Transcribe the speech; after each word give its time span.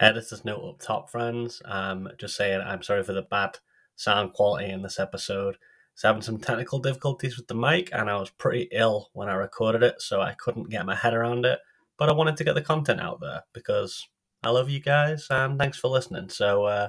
Editor's 0.00 0.44
note 0.44 0.68
up 0.68 0.80
top, 0.80 1.10
friends. 1.10 1.62
Um, 1.64 2.08
just 2.18 2.36
saying, 2.36 2.60
I'm 2.60 2.82
sorry 2.82 3.02
for 3.02 3.12
the 3.12 3.22
bad 3.22 3.58
sound 3.96 4.32
quality 4.32 4.70
in 4.70 4.82
this 4.82 4.98
episode. 4.98 5.54
I 5.54 5.94
was 5.94 6.02
having 6.02 6.22
some 6.22 6.38
technical 6.38 6.80
difficulties 6.80 7.36
with 7.36 7.46
the 7.46 7.54
mic, 7.54 7.90
and 7.92 8.10
I 8.10 8.16
was 8.16 8.30
pretty 8.30 8.68
ill 8.72 9.10
when 9.12 9.28
I 9.28 9.34
recorded 9.34 9.82
it, 9.82 10.02
so 10.02 10.20
I 10.20 10.34
couldn't 10.34 10.70
get 10.70 10.86
my 10.86 10.94
head 10.94 11.14
around 11.14 11.46
it. 11.46 11.60
But 11.96 12.08
I 12.08 12.12
wanted 12.12 12.36
to 12.38 12.44
get 12.44 12.54
the 12.54 12.62
content 12.62 13.00
out 13.00 13.20
there 13.20 13.42
because 13.52 14.08
I 14.42 14.50
love 14.50 14.68
you 14.68 14.80
guys, 14.80 15.28
and 15.30 15.58
thanks 15.58 15.78
for 15.78 15.88
listening. 15.88 16.28
So 16.28 16.64
uh, 16.64 16.88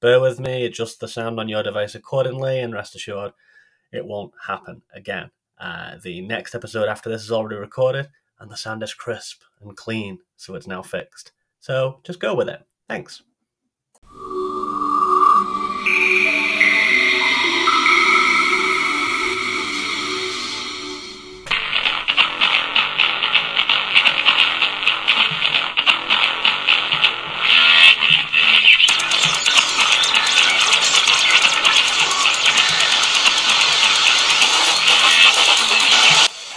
bear 0.00 0.20
with 0.20 0.40
me, 0.40 0.64
adjust 0.64 0.98
the 0.98 1.06
sound 1.06 1.38
on 1.38 1.48
your 1.48 1.62
device 1.62 1.94
accordingly, 1.94 2.58
and 2.58 2.74
rest 2.74 2.96
assured, 2.96 3.32
it 3.92 4.04
won't 4.04 4.32
happen 4.46 4.82
again. 4.92 5.30
Uh, 5.58 5.98
the 6.02 6.20
next 6.22 6.54
episode 6.54 6.88
after 6.88 7.08
this 7.08 7.22
is 7.22 7.30
already 7.30 7.56
recorded, 7.56 8.08
and 8.40 8.50
the 8.50 8.56
sound 8.56 8.82
is 8.82 8.92
crisp 8.92 9.42
and 9.60 9.76
clean, 9.76 10.18
so 10.36 10.56
it's 10.56 10.66
now 10.66 10.82
fixed. 10.82 11.30
So 11.60 12.00
just 12.04 12.20
go 12.20 12.34
with 12.34 12.48
it. 12.48 12.62
Thanks. 12.88 13.22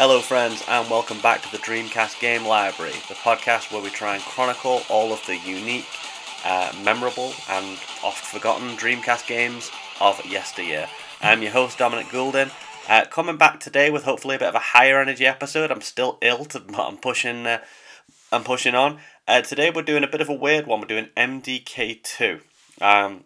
Hello, 0.05 0.19
friends, 0.19 0.61
and 0.67 0.89
welcome 0.89 1.21
back 1.21 1.41
to 1.43 1.51
the 1.53 1.59
Dreamcast 1.59 2.19
Game 2.19 2.45
Library, 2.45 2.91
the 3.07 3.13
podcast 3.13 3.71
where 3.71 3.81
we 3.81 3.89
try 3.89 4.15
and 4.15 4.23
chronicle 4.25 4.81
all 4.89 5.13
of 5.13 5.25
the 5.27 5.37
unique, 5.37 5.87
uh, 6.43 6.73
memorable, 6.83 7.31
and 7.47 7.79
oft 8.03 8.25
forgotten 8.25 8.75
Dreamcast 8.75 9.25
games 9.27 9.71
of 10.01 10.19
yesteryear. 10.25 10.89
I'm 11.21 11.41
your 11.41 11.53
host, 11.53 11.77
Dominic 11.77 12.09
Goulden. 12.09 12.51
Uh, 12.89 13.05
coming 13.05 13.37
back 13.37 13.61
today 13.61 13.89
with 13.89 14.03
hopefully 14.03 14.35
a 14.35 14.39
bit 14.39 14.49
of 14.49 14.55
a 14.55 14.59
higher 14.59 14.99
energy 14.99 15.25
episode. 15.25 15.71
I'm 15.71 15.79
still 15.79 16.17
ill, 16.21 16.47
but 16.51 16.85
I'm 16.85 16.97
pushing. 16.97 17.47
Uh, 17.47 17.61
I'm 18.29 18.43
pushing 18.43 18.75
on. 18.75 18.99
Uh, 19.25 19.39
today 19.39 19.71
we're 19.73 19.83
doing 19.83 20.03
a 20.03 20.09
bit 20.09 20.19
of 20.19 20.27
a 20.27 20.33
weird 20.33 20.67
one. 20.67 20.81
We're 20.81 20.87
doing 20.87 21.11
MDK2. 21.15 22.41
Um, 22.81 23.23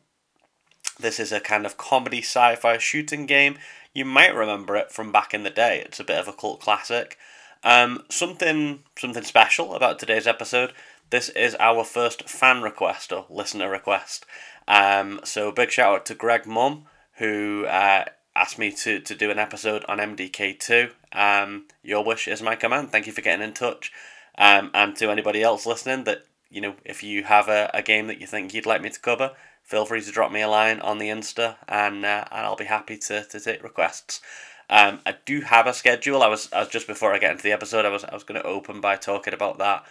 this 0.99 1.19
is 1.19 1.31
a 1.31 1.39
kind 1.39 1.65
of 1.65 1.77
comedy 1.77 2.19
sci-fi 2.19 2.77
shooting 2.77 3.25
game 3.25 3.57
you 3.97 4.05
might 4.05 4.35
remember 4.35 4.75
it 4.75 4.91
from 4.91 5.11
back 5.11 5.33
in 5.33 5.41
the 5.41 5.49
day. 5.49 5.81
It's 5.83 5.99
a 5.99 6.03
bit 6.03 6.19
of 6.19 6.27
a 6.27 6.33
cult 6.33 6.61
classic. 6.61 7.17
Um, 7.63 8.03
something 8.09 8.83
something 8.95 9.23
special 9.23 9.73
about 9.73 9.97
today's 9.97 10.27
episode. 10.27 10.71
This 11.09 11.29
is 11.29 11.55
our 11.59 11.83
first 11.83 12.29
fan 12.29 12.61
request 12.61 13.11
or 13.11 13.25
listener 13.27 13.71
request. 13.71 14.23
Um, 14.67 15.21
so 15.23 15.51
big 15.51 15.71
shout 15.71 15.95
out 15.95 16.05
to 16.05 16.13
Greg 16.13 16.45
Mum 16.45 16.85
who 17.13 17.65
uh, 17.65 18.05
asked 18.35 18.59
me 18.59 18.71
to, 18.71 18.99
to 18.99 19.15
do 19.15 19.31
an 19.31 19.39
episode 19.39 19.83
on 19.89 19.97
MDK2. 19.97 20.91
Um, 21.13 21.65
your 21.81 22.03
wish 22.03 22.27
is 22.27 22.43
my 22.43 22.55
command. 22.55 22.91
Thank 22.91 23.07
you 23.07 23.13
for 23.13 23.21
getting 23.21 23.43
in 23.43 23.55
touch. 23.55 23.91
Um, 24.37 24.69
and 24.75 24.95
to 24.97 25.09
anybody 25.09 25.41
else 25.41 25.65
listening, 25.65 26.03
that 26.03 26.19
you 26.51 26.61
know, 26.61 26.75
if 26.85 27.01
you 27.01 27.23
have 27.23 27.49
a, 27.49 27.71
a 27.73 27.81
game 27.81 28.05
that 28.07 28.21
you 28.21 28.27
think 28.27 28.53
you'd 28.53 28.67
like 28.67 28.83
me 28.83 28.91
to 28.91 28.99
cover, 28.99 29.31
feel 29.67 29.85
free 29.85 30.01
to 30.01 30.11
drop 30.11 30.31
me 30.31 30.41
a 30.41 30.47
line 30.47 30.79
on 30.79 30.97
the 30.97 31.09
Insta, 31.09 31.57
and 31.67 32.03
uh, 32.03 32.25
and 32.31 32.45
I'll 32.45 32.55
be 32.55 32.65
happy 32.65 32.97
to, 32.97 33.23
to 33.23 33.39
take 33.39 33.61
requests. 33.61 34.21
Um, 34.69 34.99
I 35.05 35.15
do 35.25 35.41
have 35.41 35.67
a 35.67 35.73
schedule. 35.73 36.23
I 36.23 36.27
was 36.27 36.51
I 36.51 36.59
was 36.59 36.69
just 36.69 36.87
before 36.87 37.13
I 37.13 37.19
get 37.19 37.31
into 37.31 37.43
the 37.43 37.51
episode. 37.51 37.85
I 37.85 37.89
was 37.89 38.03
I 38.03 38.13
was 38.13 38.23
going 38.23 38.41
to 38.41 38.47
open 38.47 38.81
by 38.81 38.95
talking 38.95 39.33
about 39.33 39.59
that. 39.59 39.85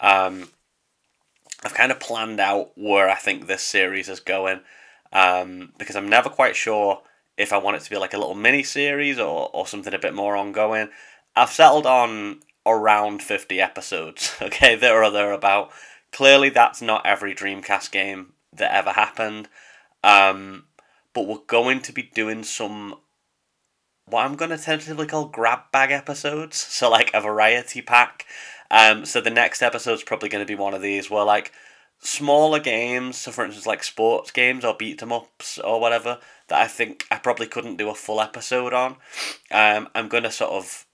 Um, 0.00 0.48
I've 1.62 1.74
kind 1.74 1.92
of 1.92 2.00
planned 2.00 2.40
out 2.40 2.72
where 2.74 3.08
I 3.08 3.16
think 3.16 3.46
this 3.46 3.62
series 3.62 4.08
is 4.08 4.20
going, 4.20 4.60
um, 5.12 5.72
because 5.78 5.96
I'm 5.96 6.08
never 6.08 6.28
quite 6.30 6.56
sure 6.56 7.02
if 7.36 7.52
I 7.52 7.58
want 7.58 7.76
it 7.76 7.82
to 7.82 7.90
be 7.90 7.96
like 7.96 8.14
a 8.14 8.18
little 8.18 8.34
mini 8.34 8.62
series 8.62 9.18
or 9.18 9.50
or 9.52 9.66
something 9.66 9.94
a 9.94 9.98
bit 9.98 10.14
more 10.14 10.36
ongoing. 10.36 10.88
I've 11.36 11.50
settled 11.50 11.86
on 11.86 12.40
around 12.64 13.22
fifty 13.22 13.60
episodes. 13.60 14.34
Okay, 14.42 14.74
there 14.74 15.02
or 15.04 15.10
thereabout. 15.10 15.70
Clearly, 16.12 16.48
that's 16.48 16.80
not 16.80 17.04
every 17.04 17.34
Dreamcast 17.34 17.90
game 17.90 18.32
that 18.52 18.74
ever 18.74 18.92
happened. 18.92 19.48
Um, 20.02 20.64
but 21.14 21.26
we're 21.26 21.38
going 21.46 21.80
to 21.82 21.92
be 21.92 22.02
doing 22.02 22.44
some 22.44 22.96
what 24.06 24.24
I'm 24.24 24.36
going 24.36 24.50
to 24.50 24.58
tentatively 24.58 25.06
call 25.06 25.26
grab 25.26 25.70
bag 25.70 25.90
episodes. 25.90 26.56
So, 26.56 26.90
like 26.90 27.10
a 27.12 27.20
variety 27.20 27.82
pack. 27.82 28.24
Um, 28.70 29.04
so, 29.04 29.20
the 29.20 29.30
next 29.30 29.62
episode 29.62 29.94
is 29.94 30.02
probably 30.02 30.28
going 30.28 30.44
to 30.44 30.50
be 30.50 30.58
one 30.58 30.74
of 30.74 30.82
these 30.82 31.10
where, 31.10 31.24
like, 31.24 31.52
smaller 32.00 32.60
games, 32.60 33.16
so 33.16 33.32
for 33.32 33.44
instance, 33.44 33.66
like 33.66 33.82
sports 33.82 34.30
games 34.30 34.64
or 34.64 34.74
beat 34.78 35.02
'em 35.02 35.12
ups 35.12 35.58
or 35.58 35.80
whatever, 35.80 36.20
that 36.48 36.60
I 36.60 36.68
think 36.68 37.06
I 37.10 37.16
probably 37.18 37.46
couldn't 37.46 37.76
do 37.76 37.90
a 37.90 37.94
full 37.94 38.20
episode 38.20 38.72
on. 38.72 38.96
Um, 39.50 39.88
I'm 39.94 40.08
going 40.08 40.22
to 40.22 40.30
sort 40.30 40.52
of 40.52 40.86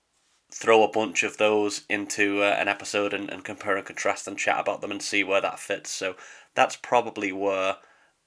throw 0.53 0.83
a 0.83 0.91
bunch 0.91 1.23
of 1.23 1.37
those 1.37 1.83
into 1.89 2.43
uh, 2.43 2.57
an 2.59 2.69
episode 2.69 3.13
and, 3.13 3.29
and 3.31 3.45
compare 3.45 3.77
and 3.77 3.87
contrast 3.87 4.29
and 4.29 4.39
chat 4.39 4.61
about 4.61 4.81
them 4.81 4.91
and 4.91 5.03
see 5.03 5.25
where 5.25 5.41
that 5.41 5.59
fits. 5.59 5.91
So 5.91 6.15
that's 6.55 6.77
probably 6.77 7.33
where 7.33 7.77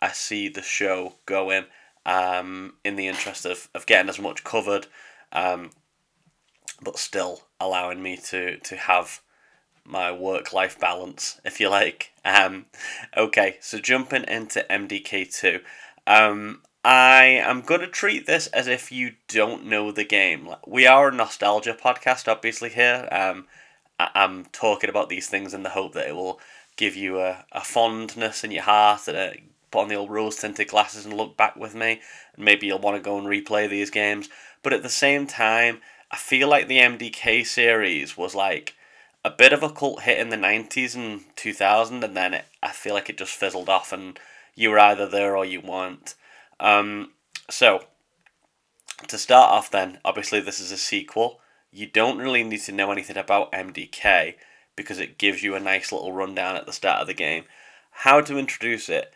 I 0.02 0.10
see 0.10 0.48
the 0.50 0.62
show 0.62 1.16
going 1.26 1.66
um, 2.06 2.76
in 2.84 2.96
the 2.96 3.08
interest 3.08 3.46
of, 3.46 3.70
of 3.74 3.86
getting 3.86 4.10
as 4.10 4.20
much 4.20 4.44
covered, 4.44 4.88
um, 5.32 5.72
but 6.82 6.98
still 6.98 7.42
allowing 7.60 8.02
me 8.02 8.18
to, 8.18 8.58
to 8.58 8.76
have 8.76 9.22
my 9.84 10.12
work 10.12 10.54
life 10.54 10.80
balance, 10.80 11.40
if 11.44 11.60
you 11.60 11.70
like. 11.70 12.12
Um, 12.24 12.66
okay, 13.16 13.58
so 13.62 13.80
jumping 13.80 14.26
into 14.28 14.66
MDK2. 14.70 15.62
Um, 16.06 16.62
I 16.84 17.26
am 17.26 17.62
going 17.62 17.82
to 17.82 17.88
treat 17.88 18.26
this 18.28 18.48
as 18.48 18.68
if 18.68 18.92
you 18.92 19.14
don't 19.28 19.66
know 19.66 19.92
the 19.92 20.06
game. 20.06 20.50
We 20.66 20.88
are 20.88 21.09
a 21.09 21.14
nostalgia 21.14 21.74
podcast, 21.74 22.28
obviously, 22.30 22.70
here. 22.70 23.08
Um, 23.12 23.48
I- 24.00 24.12
I'm 24.16 24.46
talking 24.46 24.90
about 24.90 25.09
these 25.09 25.28
things 25.28 25.54
in 25.54 25.64
the 25.64 25.70
hope 25.72 25.94
that 25.94 26.08
it 26.08 26.16
will 26.16 26.40
give 26.78 26.96
you 26.96 27.20
a, 27.20 27.46
a 27.52 27.62
fondness 27.62 28.44
in 28.44 28.52
your 28.52 28.64
heart 28.64 29.08
and 29.08 29.18
a, 29.18 29.42
put 29.72 29.82
on 29.82 29.88
the 29.90 29.96
old 29.96 30.10
rose 30.10 30.38
tinted 30.38 30.70
glasses 30.70 31.06
and 31.06 31.14
look 31.14 31.36
back 31.36 31.56
with 31.58 31.76
me. 31.76 32.00
And 32.36 32.46
maybe 32.46 32.68
you'll 32.68 32.80
want 32.80 32.96
to 32.96 33.04
go 33.04 33.18
and 33.18 33.28
replay 33.28 33.70
these 33.70 33.90
games. 33.90 34.30
But 34.64 34.74
at 34.74 34.84
the 34.84 34.90
same 34.90 35.28
time, 35.28 35.82
I 36.12 36.18
feel 36.18 36.48
like 36.48 36.68
the 36.68 36.80
MDK 36.80 37.46
series 37.46 38.16
was 38.16 38.34
like 38.34 38.76
a 39.26 39.30
bit 39.30 39.52
of 39.52 39.62
a 39.62 39.70
cult 39.70 40.04
hit 40.04 40.20
in 40.20 40.30
the 40.30 40.38
90s 40.38 40.96
and 40.96 41.22
2000, 41.36 42.04
and 42.04 42.16
then 42.16 42.34
it, 42.34 42.46
I 42.64 42.72
feel 42.72 42.94
like 42.94 43.09
it 43.09 43.18
just 43.18 43.34
fizzled 43.34 43.68
off, 43.68 43.92
and 43.92 44.18
you 44.56 44.70
were 44.70 44.80
either 44.80 45.08
there 45.08 45.36
or 45.36 45.46
you 45.46 45.59
weren't. 45.59 46.16
Um, 46.59 47.12
so, 47.50 47.86
to 49.08 49.18
start 49.18 49.52
off, 49.52 49.70
then, 49.70 50.00
obviously, 50.06 50.40
this 50.40 50.59
is 50.59 50.72
a 50.72 50.78
sequel. 50.78 51.40
You 51.72 51.88
don't 51.88 52.18
really 52.18 52.44
need 52.44 52.62
to 52.62 52.72
know 52.72 52.92
anything 52.92 53.18
about 53.18 53.52
MDK 53.52 54.36
because 54.78 55.00
it 55.00 55.18
gives 55.18 55.44
you 55.44 55.56
a 55.56 55.60
nice 55.60 55.92
little 55.92 56.14
rundown 56.14 56.56
at 56.56 56.66
the 56.66 56.72
start 56.72 57.02
of 57.02 57.08
the 57.08 57.14
game. 57.14 57.44
How 57.92 58.22
to 58.22 58.38
introduce 58.38 58.88
it? 58.88 59.12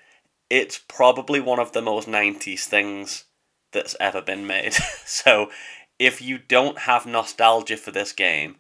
It's 0.50 0.78
probably 0.78 1.40
one 1.40 1.60
of 1.60 1.72
the 1.72 1.82
most 1.82 2.10
90s 2.10 2.66
things 2.66 3.24
that's 3.72 3.96
ever 4.02 4.22
been 4.22 4.46
made. 4.46 4.74
so 5.06 5.50
if 5.98 6.22
you 6.22 6.38
don't 6.38 6.80
have 6.80 7.06
nostalgia 7.06 7.78
for 7.78 7.92
this 7.92 8.12
game, 8.12 8.58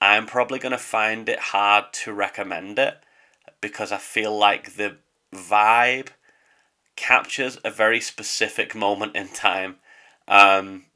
I'm 0.00 0.26
probably 0.26 0.58
going 0.58 0.72
to 0.72 0.78
find 0.78 1.28
it 1.28 1.38
hard 1.38 1.92
to 1.92 2.12
recommend 2.12 2.78
it 2.78 2.98
because 3.60 3.92
I 3.92 3.98
feel 3.98 4.36
like 4.36 4.74
the 4.74 4.96
vibe 5.32 6.08
captures 6.96 7.56
a 7.64 7.70
very 7.70 8.00
specific 8.00 8.74
moment 8.74 9.16
in 9.16 9.28
time 9.28 9.76
um, 10.26 10.86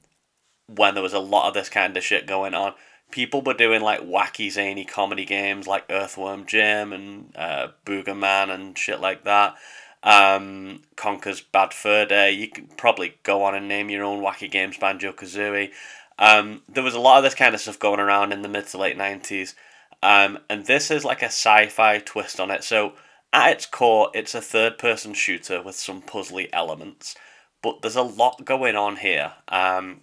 when 0.67 0.95
there 0.95 1.03
was 1.03 1.15
a 1.15 1.21
lot 1.21 1.49
of 1.49 1.55
this 1.55 1.69
kind 1.69 1.97
of 1.97 2.03
shit 2.03 2.27
going 2.27 2.53
on 2.53 2.75
people 3.11 3.43
were 3.43 3.55
doing 3.55 3.83
like 3.83 4.00
wacky 4.00 4.50
zany 4.50 4.84
comedy 4.84 5.25
games 5.25 5.67
like 5.67 5.84
Earthworm 5.89 6.47
Jim 6.47 6.93
and 6.93 7.33
uh, 7.37 7.69
Boogerman 7.84 8.50
and 8.50 8.77
shit 8.77 9.00
like 9.00 9.25
that. 9.25 9.57
Um, 10.03 10.83
Conker's 10.97 11.41
Bad 11.41 11.72
Fur 11.72 12.04
Day. 12.04 12.30
You 12.33 12.48
could 12.48 12.77
probably 12.77 13.16
go 13.22 13.42
on 13.42 13.54
and 13.54 13.66
name 13.66 13.91
your 13.91 14.04
own 14.04 14.22
wacky 14.22 14.51
games, 14.51 14.77
Banjo 14.78 15.13
Kazooie. 15.13 15.71
Um, 16.19 16.63
there 16.69 16.84
was 16.84 16.95
a 16.95 17.01
lot 17.01 17.19
of 17.19 17.25
this 17.25 17.34
kind 17.34 17.54
of 17.54 17.60
stuff 17.60 17.78
going 17.78 18.01
around 18.01 18.33
in 18.33 18.42
the 18.42 18.48
mid 18.48 18.66
to 18.69 18.78
late 18.78 18.97
nineties, 18.97 19.54
um, 20.03 20.39
and 20.48 20.65
this 20.65 20.91
is 20.91 21.04
like 21.04 21.22
a 21.22 21.27
sci-fi 21.27 21.98
twist 21.98 22.41
on 22.41 22.51
it. 22.51 22.65
So 22.65 22.95
at 23.33 23.53
its 23.53 23.66
core, 23.66 24.10
it's 24.15 24.34
a 24.34 24.41
third-person 24.41 25.13
shooter 25.13 25.60
with 25.60 25.75
some 25.75 26.01
puzzly 26.01 26.48
elements, 26.53 27.16
but 27.63 27.83
there's 27.83 27.97
a 27.97 28.03
lot 28.03 28.45
going 28.47 28.77
on 28.77 28.97
here. 28.97 29.34
Um, 29.48 30.03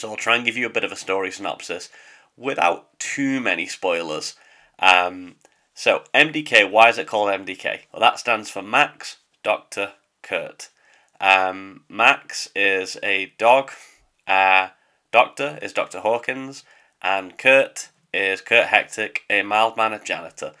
so 0.00 0.10
I'll 0.10 0.16
try 0.16 0.36
and 0.36 0.44
give 0.44 0.56
you 0.56 0.66
a 0.66 0.70
bit 0.70 0.84
of 0.84 0.92
a 0.92 0.96
story 0.96 1.30
synopsis 1.30 1.90
without 2.36 2.98
too 2.98 3.40
many 3.40 3.66
spoilers. 3.66 4.34
Um, 4.78 5.36
so 5.74 6.04
MDK, 6.14 6.70
why 6.70 6.88
is 6.88 6.98
it 6.98 7.06
called 7.06 7.28
MDK? 7.28 7.80
Well, 7.92 8.00
that 8.00 8.18
stands 8.18 8.50
for 8.50 8.62
Max 8.62 9.18
Dr. 9.42 9.92
Kurt. 10.22 10.70
Um, 11.20 11.84
Max 11.88 12.48
is 12.56 12.96
a 13.02 13.32
dog. 13.38 13.70
Uh, 14.26 14.68
Doctor 15.12 15.58
is 15.60 15.72
Dr. 15.72 16.00
Hawkins, 16.00 16.64
and 17.02 17.36
Kurt 17.36 17.88
is 18.14 18.40
Kurt 18.40 18.66
Hectic, 18.66 19.22
a 19.28 19.42
mild 19.42 19.76
mannered 19.76 20.04
janitor. 20.04 20.52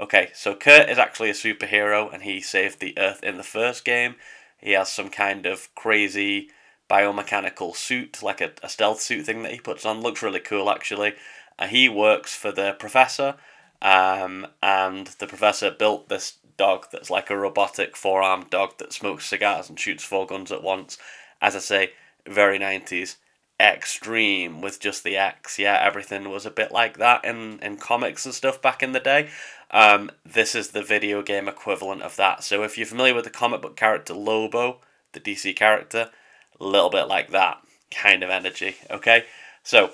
Okay, 0.00 0.30
so 0.34 0.54
Kurt 0.54 0.88
is 0.88 0.98
actually 0.98 1.30
a 1.30 1.34
superhero 1.34 2.12
and 2.12 2.22
he 2.22 2.40
saved 2.40 2.80
the 2.80 2.96
Earth 2.98 3.22
in 3.22 3.36
the 3.36 3.42
first 3.42 3.84
game. 3.84 4.14
He 4.58 4.72
has 4.72 4.90
some 4.90 5.10
kind 5.10 5.44
of 5.44 5.74
crazy 5.74 6.50
biomechanical 6.88 7.76
suit, 7.76 8.22
like 8.22 8.40
a, 8.40 8.52
a 8.62 8.68
stealth 8.68 9.00
suit 9.00 9.26
thing 9.26 9.42
that 9.42 9.52
he 9.52 9.60
puts 9.60 9.84
on. 9.84 10.00
Looks 10.00 10.22
really 10.22 10.40
cool, 10.40 10.70
actually. 10.70 11.14
Uh, 11.58 11.66
he 11.66 11.88
works 11.88 12.34
for 12.34 12.52
the 12.52 12.76
professor, 12.78 13.34
um, 13.82 14.46
and 14.62 15.08
the 15.18 15.26
professor 15.26 15.70
built 15.70 16.08
this 16.08 16.38
dog 16.56 16.86
that's 16.92 17.10
like 17.10 17.30
a 17.30 17.36
robotic 17.36 17.96
four 17.96 18.22
armed 18.22 18.50
dog 18.50 18.76
that 18.78 18.92
smokes 18.92 19.26
cigars 19.26 19.68
and 19.68 19.78
shoots 19.78 20.04
four 20.04 20.26
guns 20.26 20.52
at 20.52 20.62
once. 20.62 20.98
As 21.40 21.56
I 21.56 21.60
say, 21.60 21.92
very 22.26 22.58
90s. 22.58 23.16
Extreme 23.60 24.60
with 24.60 24.78
just 24.78 25.02
the 25.02 25.16
X. 25.16 25.58
Yeah, 25.58 25.80
everything 25.82 26.30
was 26.30 26.46
a 26.46 26.50
bit 26.50 26.70
like 26.70 26.98
that 26.98 27.24
in, 27.24 27.58
in 27.60 27.76
comics 27.76 28.24
and 28.24 28.34
stuff 28.34 28.62
back 28.62 28.82
in 28.82 28.92
the 28.92 29.00
day. 29.00 29.30
Um, 29.70 30.10
this 30.24 30.54
is 30.54 30.70
the 30.70 30.82
video 30.82 31.22
game 31.22 31.48
equivalent 31.48 32.02
of 32.02 32.14
that. 32.16 32.44
So 32.44 32.62
if 32.62 32.78
you're 32.78 32.86
familiar 32.86 33.14
with 33.14 33.24
the 33.24 33.30
comic 33.30 33.62
book 33.62 33.76
character 33.76 34.14
Lobo, 34.14 34.78
the 35.12 35.20
DC 35.20 35.56
character, 35.56 36.10
a 36.60 36.64
little 36.64 36.90
bit 36.90 37.08
like 37.08 37.30
that 37.30 37.58
kind 37.90 38.22
of 38.22 38.30
energy. 38.30 38.76
Okay, 38.90 39.24
so 39.62 39.92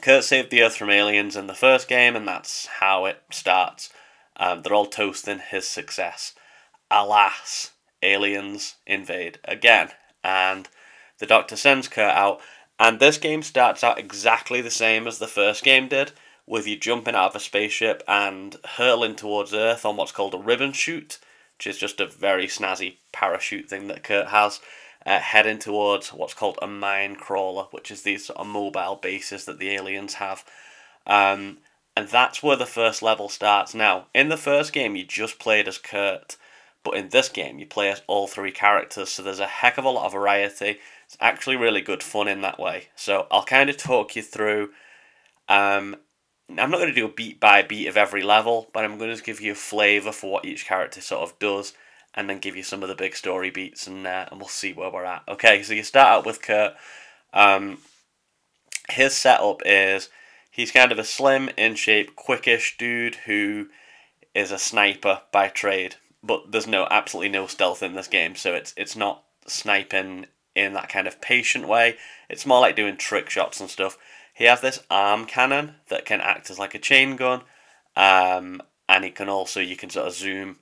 Kurt 0.00 0.24
saved 0.24 0.50
the 0.50 0.62
Earth 0.62 0.76
from 0.76 0.90
aliens 0.90 1.36
in 1.36 1.46
the 1.46 1.54
first 1.54 1.88
game, 1.88 2.16
and 2.16 2.26
that's 2.26 2.66
how 2.66 3.04
it 3.04 3.22
starts. 3.30 3.90
Um, 4.36 4.62
they're 4.62 4.74
all 4.74 4.86
toasting 4.86 5.38
his 5.38 5.66
success. 5.66 6.34
Alas, 6.90 7.72
aliens 8.02 8.76
invade 8.86 9.38
again, 9.44 9.90
and 10.24 10.68
the 11.18 11.26
Doctor 11.26 11.56
sends 11.56 11.88
Kurt 11.88 12.14
out. 12.14 12.40
And 12.78 12.98
this 12.98 13.18
game 13.18 13.42
starts 13.42 13.84
out 13.84 13.98
exactly 13.98 14.60
the 14.60 14.70
same 14.70 15.06
as 15.06 15.18
the 15.18 15.28
first 15.28 15.62
game 15.62 15.86
did, 15.88 16.12
with 16.46 16.66
you 16.66 16.76
jumping 16.76 17.14
out 17.14 17.30
of 17.30 17.36
a 17.36 17.40
spaceship 17.40 18.02
and 18.08 18.56
hurling 18.76 19.14
towards 19.14 19.54
Earth 19.54 19.84
on 19.84 19.96
what's 19.96 20.10
called 20.10 20.34
a 20.34 20.38
ribbon 20.38 20.72
chute, 20.72 21.20
which 21.56 21.68
is 21.68 21.78
just 21.78 22.00
a 22.00 22.06
very 22.06 22.48
snazzy 22.48 22.96
parachute 23.12 23.68
thing 23.68 23.86
that 23.86 24.02
Kurt 24.02 24.28
has 24.28 24.58
uh, 25.04 25.18
heading 25.18 25.58
towards 25.58 26.12
what's 26.12 26.34
called 26.34 26.58
a 26.62 26.66
mine 26.66 27.16
crawler, 27.16 27.66
which 27.70 27.90
is 27.90 28.02
these 28.02 28.26
sort 28.26 28.38
of 28.38 28.46
mobile 28.46 28.96
bases 28.96 29.44
that 29.44 29.58
the 29.58 29.70
aliens 29.70 30.14
have. 30.14 30.44
Um, 31.06 31.58
and 31.96 32.08
that's 32.08 32.42
where 32.42 32.56
the 32.56 32.66
first 32.66 33.02
level 33.02 33.28
starts. 33.28 33.74
Now, 33.74 34.06
in 34.14 34.28
the 34.28 34.36
first 34.36 34.72
game, 34.72 34.96
you 34.96 35.04
just 35.04 35.38
played 35.38 35.68
as 35.68 35.78
Kurt, 35.78 36.36
but 36.84 36.94
in 36.94 37.10
this 37.10 37.28
game, 37.28 37.58
you 37.58 37.66
play 37.66 37.90
as 37.90 38.02
all 38.06 38.26
three 38.26 38.52
characters, 38.52 39.10
so 39.10 39.22
there's 39.22 39.38
a 39.40 39.46
heck 39.46 39.78
of 39.78 39.84
a 39.84 39.90
lot 39.90 40.06
of 40.06 40.12
variety. 40.12 40.78
It's 41.06 41.16
actually 41.20 41.56
really 41.56 41.80
good 41.80 42.02
fun 42.02 42.28
in 42.28 42.40
that 42.42 42.58
way. 42.58 42.88
So 42.96 43.26
I'll 43.30 43.44
kind 43.44 43.68
of 43.68 43.76
talk 43.76 44.16
you 44.16 44.22
through. 44.22 44.70
Um, 45.48 45.96
I'm 46.48 46.70
not 46.70 46.78
going 46.78 46.88
to 46.88 46.94
do 46.94 47.06
a 47.06 47.12
beat 47.12 47.40
by 47.40 47.62
beat 47.62 47.86
of 47.88 47.96
every 47.96 48.22
level, 48.22 48.68
but 48.72 48.84
I'm 48.84 48.98
going 48.98 49.14
to 49.14 49.22
give 49.22 49.40
you 49.40 49.52
a 49.52 49.56
flavour 49.56 50.12
for 50.12 50.30
what 50.30 50.44
each 50.44 50.66
character 50.66 51.00
sort 51.00 51.22
of 51.22 51.38
does 51.38 51.74
and 52.14 52.28
then 52.28 52.38
give 52.38 52.56
you 52.56 52.62
some 52.62 52.82
of 52.82 52.88
the 52.88 52.94
big 52.94 53.16
story 53.16 53.50
beats, 53.50 53.86
and 53.86 54.06
uh, 54.06 54.26
and 54.30 54.40
we'll 54.40 54.48
see 54.48 54.72
where 54.72 54.90
we're 54.90 55.04
at. 55.04 55.22
Okay, 55.28 55.62
so 55.62 55.72
you 55.72 55.82
start 55.82 56.08
out 56.08 56.26
with 56.26 56.42
Kurt. 56.42 56.74
Um, 57.32 57.78
his 58.90 59.14
setup 59.14 59.62
is 59.64 60.08
he's 60.50 60.70
kind 60.70 60.92
of 60.92 60.98
a 60.98 61.04
slim, 61.04 61.48
in 61.56 61.74
shape, 61.74 62.16
quickish 62.16 62.76
dude 62.76 63.16
who 63.26 63.68
is 64.34 64.50
a 64.50 64.58
sniper 64.58 65.22
by 65.32 65.48
trade, 65.48 65.96
but 66.22 66.52
there's 66.52 66.66
no 66.66 66.86
absolutely 66.90 67.30
no 67.30 67.46
stealth 67.46 67.82
in 67.82 67.94
this 67.94 68.08
game, 68.08 68.34
so 68.34 68.54
it's 68.54 68.74
it's 68.76 68.96
not 68.96 69.24
sniping 69.46 70.26
in 70.54 70.74
that 70.74 70.88
kind 70.88 71.06
of 71.06 71.20
patient 71.20 71.66
way. 71.66 71.96
It's 72.28 72.46
more 72.46 72.60
like 72.60 72.76
doing 72.76 72.96
trick 72.96 73.30
shots 73.30 73.60
and 73.60 73.70
stuff. 73.70 73.96
He 74.34 74.44
has 74.44 74.60
this 74.60 74.80
arm 74.90 75.26
cannon 75.26 75.76
that 75.88 76.04
can 76.04 76.20
act 76.20 76.50
as 76.50 76.58
like 76.58 76.74
a 76.74 76.78
chain 76.78 77.16
gun, 77.16 77.42
um, 77.96 78.62
and 78.88 79.04
he 79.04 79.10
can 79.10 79.28
also 79.28 79.60
you 79.60 79.76
can 79.76 79.90
sort 79.90 80.08
of 80.08 80.14
zoom 80.14 80.58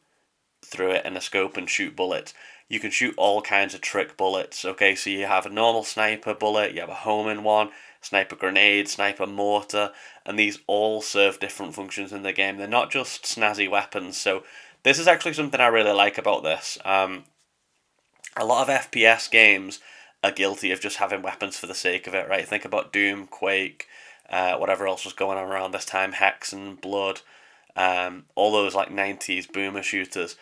through 0.63 0.93
it 0.93 1.07
in 1.07 1.17
a 1.17 1.21
scope 1.21 1.57
and 1.57 1.69
shoot 1.69 1.97
bullets. 1.97 2.35
You 2.69 2.79
can 2.79 2.91
shoot 2.91 3.15
all 3.17 3.43
kinds 3.43 3.75
of 3.75 3.81
trick 3.81 4.17
bullets. 4.17 4.65
Okay, 4.65 4.95
so 4.95 5.11
you 5.11 5.27
have 5.27 5.45
a 5.45 5.51
normal 5.51 5.83
sniper 5.83 6.35
bullet, 6.35 6.73
you 6.73 6.81
have 6.81 6.89
a 6.89 6.95
homing 6.95 7.43
one, 7.43 7.71
sniper 8.01 8.37
grenade, 8.37 8.89
sniper 8.89 9.27
mortar, 9.27 9.93
and 10.25 10.39
these 10.39 10.61
all 10.67 11.03
serve 11.03 11.41
different 11.41 11.75
functions 11.75 12.13
in 12.13 12.23
the 12.23 12.33
game. 12.33 12.57
They're 12.57 12.69
not 12.69 12.91
just 12.91 13.25
snazzy 13.25 13.69
weapons. 13.69 14.17
So 14.17 14.45
this 14.85 14.99
is 14.99 15.09
actually 15.09 15.33
something 15.33 15.61
I 15.61 15.67
really 15.67 15.93
like 15.93 16.17
about 16.17 16.43
this. 16.43 16.79
Um, 16.85 17.25
a 18.37 18.45
lot 18.45 18.69
of 18.69 18.91
FPS 18.91 19.29
games 19.31 19.81
are 20.23 20.31
guilty 20.31 20.71
of 20.71 20.81
just 20.81 20.99
having 20.99 21.23
weapons 21.23 21.59
for 21.59 21.67
the 21.67 21.75
sake 21.75 22.07
of 22.07 22.15
it, 22.15 22.29
right? 22.29 22.47
Think 22.47 22.65
about 22.65 22.93
Doom, 22.93 23.27
Quake, 23.27 23.89
uh, 24.29 24.57
whatever 24.57 24.87
else 24.87 25.05
was 25.05 25.15
going 25.15 25.39
on 25.39 25.49
around 25.49 25.73
this 25.73 25.85
time, 25.85 26.13
Hexen 26.13 26.81
Blood, 26.81 27.23
um, 27.75 28.27
all 28.35 28.53
those 28.53 28.75
like 28.75 28.91
90s 28.91 29.51
boomer 29.51 29.83
shooters 29.83 30.37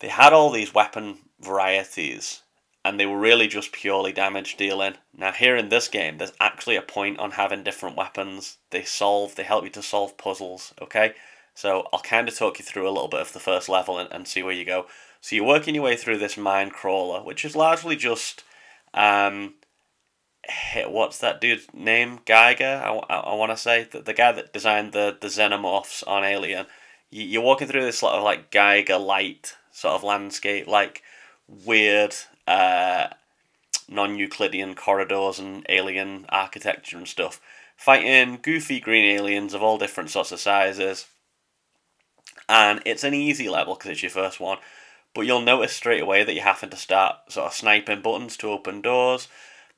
they 0.00 0.08
had 0.08 0.32
all 0.32 0.50
these 0.50 0.74
weapon 0.74 1.18
varieties 1.40 2.42
and 2.84 2.98
they 2.98 3.06
were 3.06 3.18
really 3.18 3.46
just 3.46 3.72
purely 3.72 4.12
damage 4.12 4.56
dealing. 4.56 4.94
Now 5.16 5.32
here 5.32 5.56
in 5.56 5.68
this 5.68 5.88
game, 5.88 6.18
there's 6.18 6.32
actually 6.40 6.76
a 6.76 6.82
point 6.82 7.18
on 7.18 7.32
having 7.32 7.62
different 7.62 7.96
weapons. 7.96 8.58
They 8.70 8.82
solve, 8.82 9.36
they 9.36 9.42
help 9.42 9.64
you 9.64 9.70
to 9.70 9.82
solve 9.82 10.16
puzzles, 10.16 10.74
okay? 10.80 11.14
So 11.54 11.88
I'll 11.92 12.00
kind 12.00 12.28
of 12.28 12.36
talk 12.36 12.58
you 12.58 12.64
through 12.64 12.88
a 12.88 12.90
little 12.90 13.08
bit 13.08 13.20
of 13.20 13.32
the 13.32 13.40
first 13.40 13.68
level 13.68 13.98
and, 13.98 14.10
and 14.10 14.26
see 14.26 14.42
where 14.42 14.54
you 14.54 14.64
go. 14.64 14.86
So 15.20 15.36
you're 15.36 15.44
working 15.44 15.74
your 15.74 15.84
way 15.84 15.96
through 15.96 16.18
this 16.18 16.38
mine 16.38 16.70
crawler, 16.70 17.22
which 17.22 17.44
is 17.44 17.54
largely 17.54 17.96
just, 17.96 18.44
um, 18.94 19.54
what's 20.86 21.18
that 21.18 21.42
dude's 21.42 21.66
name? 21.74 22.20
Giger, 22.24 22.80
I, 22.82 23.14
I, 23.14 23.16
I 23.18 23.34
want 23.34 23.52
to 23.52 23.58
say. 23.58 23.84
The, 23.84 24.00
the 24.00 24.14
guy 24.14 24.32
that 24.32 24.54
designed 24.54 24.92
the, 24.92 25.18
the 25.20 25.26
xenomorphs 25.26 26.02
on 26.08 26.24
Alien. 26.24 26.64
You, 27.10 27.24
you're 27.24 27.42
walking 27.42 27.68
through 27.68 27.84
this 27.84 27.98
sort 27.98 28.14
of 28.14 28.22
like 28.22 28.50
Giger 28.50 29.04
light 29.04 29.56
sort 29.80 29.94
of 29.94 30.04
landscape, 30.04 30.66
like 30.66 31.02
weird 31.48 32.14
uh, 32.46 33.08
non 33.88 34.18
Euclidean 34.18 34.74
corridors 34.74 35.38
and 35.38 35.64
alien 35.70 36.26
architecture 36.28 36.98
and 36.98 37.08
stuff. 37.08 37.40
Fighting 37.76 38.38
goofy 38.42 38.78
green 38.78 39.06
aliens 39.06 39.54
of 39.54 39.62
all 39.62 39.78
different 39.78 40.10
sorts 40.10 40.32
of 40.32 40.40
sizes. 40.40 41.06
And 42.46 42.82
it's 42.84 43.04
an 43.04 43.14
easy 43.14 43.48
level 43.48 43.74
because 43.74 43.92
it's 43.92 44.02
your 44.02 44.10
first 44.10 44.38
one. 44.38 44.58
But 45.14 45.22
you'll 45.22 45.40
notice 45.40 45.72
straight 45.72 46.02
away 46.02 46.24
that 46.24 46.34
you're 46.34 46.44
having 46.44 46.70
to 46.70 46.76
start 46.76 47.16
sort 47.28 47.46
of 47.46 47.54
sniping 47.54 48.02
buttons 48.02 48.36
to 48.38 48.50
open 48.50 48.82
doors. 48.82 49.28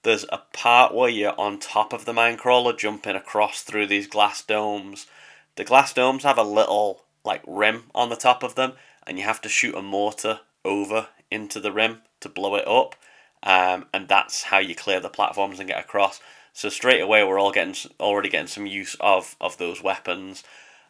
There's 0.03 0.27
a 0.31 0.43
part 0.53 0.93
where 0.93 1.09
you're 1.09 1.39
on 1.39 1.61
top 1.61 1.93
of 1.93 2.07
the 2.07 2.13
minecrawler 2.13 2.77
jumping 2.77 3.15
across 3.15 3.63
through 3.63 3.87
these 3.87 4.09
glass 4.09 4.43
domes. 4.43 5.07
The 5.55 5.65
glass 5.65 5.93
domes 5.93 6.25
have 6.25 6.39
a 6.39 6.43
little 6.43 7.03
like 7.25 7.43
rim 7.47 7.85
on 7.95 8.09
the 8.09 8.17
top 8.17 8.43
of 8.43 8.57
them 8.57 8.73
and 9.07 9.19
you 9.19 9.25
have 9.25 9.41
to 9.43 9.49
shoot 9.49 9.75
a 9.75 9.83
mortar 9.83 10.41
over 10.65 11.09
into 11.31 11.61
the 11.61 11.73
rim 11.73 12.03
to 12.21 12.29
blow 12.29 12.55
it 12.57 12.67
up, 12.69 12.95
um, 13.43 13.87
and 13.93 14.09
that's 14.09 14.45
how 14.45 14.59
you 14.59 14.75
clear 14.75 15.01
the 15.01 15.09
platforms 15.09 15.59
and 15.59 15.69
get 15.69 15.81
across. 15.81 16.21
So 16.53 16.69
straight 16.69 17.01
away, 17.01 17.25
we're 17.25 17.39
all 17.39 17.53
getting 17.53 17.75
already 17.99 18.29
getting 18.29 18.47
some 18.47 18.67
use 18.67 18.97
of 19.01 19.37
of 19.41 19.59
those 19.59 19.83
weapons, 19.83 20.45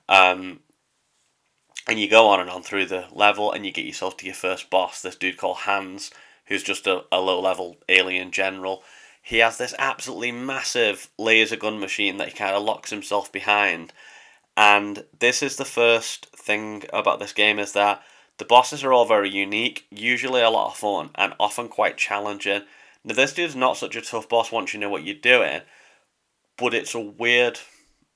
um, 0.08 0.60
and 1.88 1.98
you 1.98 2.08
go 2.08 2.28
on 2.28 2.40
and 2.40 2.50
on 2.50 2.62
through 2.62 2.86
the 2.86 3.06
level, 3.12 3.52
and 3.52 3.64
you 3.64 3.72
get 3.72 3.86
yourself 3.86 4.16
to 4.18 4.26
your 4.26 4.34
first 4.34 4.70
boss. 4.70 5.00
This 5.00 5.16
dude 5.16 5.36
called 5.36 5.58
Hans, 5.58 6.10
who's 6.46 6.62
just 6.62 6.86
a, 6.86 7.04
a 7.10 7.20
low 7.20 7.40
level 7.40 7.76
alien 7.88 8.30
general. 8.32 8.82
He 9.22 9.38
has 9.38 9.56
this 9.56 9.74
absolutely 9.78 10.32
massive 10.32 11.08
laser 11.16 11.56
gun 11.56 11.78
machine 11.78 12.16
that 12.16 12.28
he 12.28 12.34
kind 12.34 12.56
of 12.56 12.64
locks 12.64 12.90
himself 12.90 13.30
behind, 13.30 13.92
and 14.56 15.04
this 15.18 15.42
is 15.42 15.56
the 15.56 15.64
first 15.64 16.26
thing 16.36 16.84
about 16.92 17.18
this 17.18 17.32
game 17.32 17.58
is 17.58 17.72
that 17.72 18.02
the 18.38 18.44
bosses 18.44 18.82
are 18.82 18.92
all 18.92 19.04
very 19.04 19.30
unique, 19.30 19.86
usually 19.90 20.42
a 20.42 20.50
lot 20.50 20.72
of 20.72 20.76
fun, 20.76 21.10
and 21.14 21.34
often 21.38 21.68
quite 21.68 21.96
challenging. 21.96 22.62
Now, 23.04 23.14
this 23.14 23.32
dude's 23.32 23.56
not 23.56 23.76
such 23.76 23.96
a 23.96 24.00
tough 24.00 24.28
boss 24.28 24.52
once 24.52 24.72
you 24.72 24.80
know 24.80 24.88
what 24.88 25.04
you're 25.04 25.14
doing, 25.14 25.62
but 26.56 26.74
it's 26.74 26.94
a 26.94 27.00
weird 27.00 27.58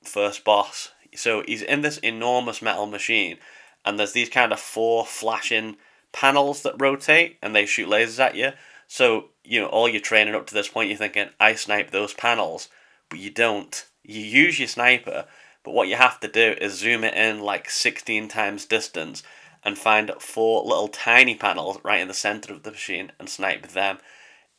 first 0.03 0.43
boss. 0.43 0.91
So 1.15 1.43
he's 1.47 1.61
in 1.61 1.81
this 1.81 1.97
enormous 1.99 2.61
metal 2.61 2.85
machine, 2.85 3.37
and 3.85 3.97
there's 3.97 4.13
these 4.13 4.29
kind 4.29 4.51
of 4.51 4.59
four 4.59 5.05
flashing 5.05 5.77
panels 6.11 6.63
that 6.63 6.79
rotate, 6.79 7.37
and 7.41 7.55
they 7.55 7.65
shoot 7.65 7.89
lasers 7.89 8.19
at 8.19 8.35
you. 8.35 8.51
So, 8.87 9.29
you 9.43 9.61
know, 9.61 9.67
all 9.67 9.89
your 9.89 10.01
training 10.01 10.35
up 10.35 10.47
to 10.47 10.53
this 10.53 10.69
point, 10.69 10.89
you're 10.89 10.97
thinking, 10.97 11.29
I 11.39 11.55
snipe 11.55 11.91
those 11.91 12.13
panels, 12.13 12.69
but 13.09 13.19
you 13.19 13.29
don't. 13.29 13.85
You 14.03 14.21
use 14.21 14.59
your 14.59 14.67
sniper, 14.67 15.25
but 15.67 15.73
what 15.73 15.89
you 15.89 15.97
have 15.97 16.21
to 16.21 16.29
do 16.29 16.55
is 16.61 16.79
zoom 16.79 17.03
it 17.03 17.13
in 17.13 17.41
like 17.41 17.69
16 17.69 18.29
times 18.29 18.63
distance 18.63 19.21
and 19.65 19.77
find 19.77 20.13
four 20.17 20.63
little 20.63 20.87
tiny 20.87 21.35
panels 21.35 21.77
right 21.83 21.99
in 21.99 22.07
the 22.07 22.13
center 22.13 22.53
of 22.53 22.63
the 22.63 22.71
machine 22.71 23.11
and 23.19 23.27
snipe 23.27 23.67
them. 23.67 23.97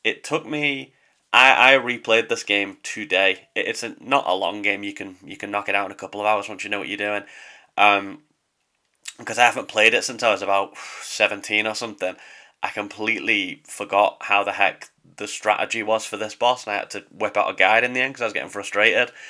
It 0.05 0.23
took 0.23 0.45
me. 0.45 0.93
I, 1.33 1.77
I 1.77 1.79
replayed 1.79 2.29
this 2.29 2.43
game 2.43 2.77
today. 2.83 3.49
it's 3.57 3.83
a, 3.83 3.97
not 4.03 4.27
a 4.27 4.35
long 4.35 4.61
game. 4.61 4.83
You 4.83 4.93
can 4.93 5.17
you 5.25 5.39
can 5.39 5.51
knock 5.51 5.71
it 5.71 5.75
out 5.75 5.87
in 5.87 5.93
a 5.93 5.95
couple 5.95 6.21
of 6.21 6.27
hours 6.27 6.47
once 6.47 6.63
you 6.63 6.69
know 6.69 6.79
what 6.79 6.89
you're 6.89 6.99
doing. 6.99 7.23
Um, 7.79 8.25
because 9.19 9.39
I 9.39 9.47
haven't 9.47 9.69
played 9.69 9.95
it 9.95 10.05
since 10.05 10.23
I 10.23 10.31
was 10.31 10.43
about 10.43 10.77
17 11.05 11.67
or 11.67 11.75
something. 11.75 12.17
I 12.63 12.69
completely 12.69 13.63
forgot 13.67 14.19
how 14.21 14.45
the 14.45 14.53
heck 14.53 14.91
the 15.17 15.27
strategy 15.27 15.83
was 15.83 16.05
for 16.05 16.19
this 16.19 16.35
boss, 16.35 16.67
and 16.67 16.75
I 16.75 16.81
had 16.81 16.91
to 16.91 17.07
whip 17.11 17.39
out 17.39 17.51
a 17.51 17.55
guide 17.55 17.83
in 17.83 17.95
the 17.95 18.03
end 18.03 18.13
because 18.13 18.21
I 18.21 18.27
was 18.27 18.35
getting 18.35 18.51
frustrated. 18.51 19.11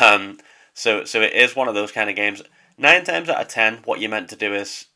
Um, 0.00 0.38
so 0.74 1.04
so 1.04 1.20
it 1.20 1.32
is 1.32 1.56
one 1.56 1.68
of 1.68 1.74
those 1.74 1.92
kind 1.92 2.10
of 2.10 2.16
games. 2.16 2.42
nine 2.78 3.04
times 3.04 3.28
out 3.28 3.40
of 3.40 3.48
ten, 3.48 3.78
what 3.84 4.00
you're 4.00 4.10
meant 4.10 4.30
to 4.30 4.36
do 4.36 4.54
is 4.54 4.86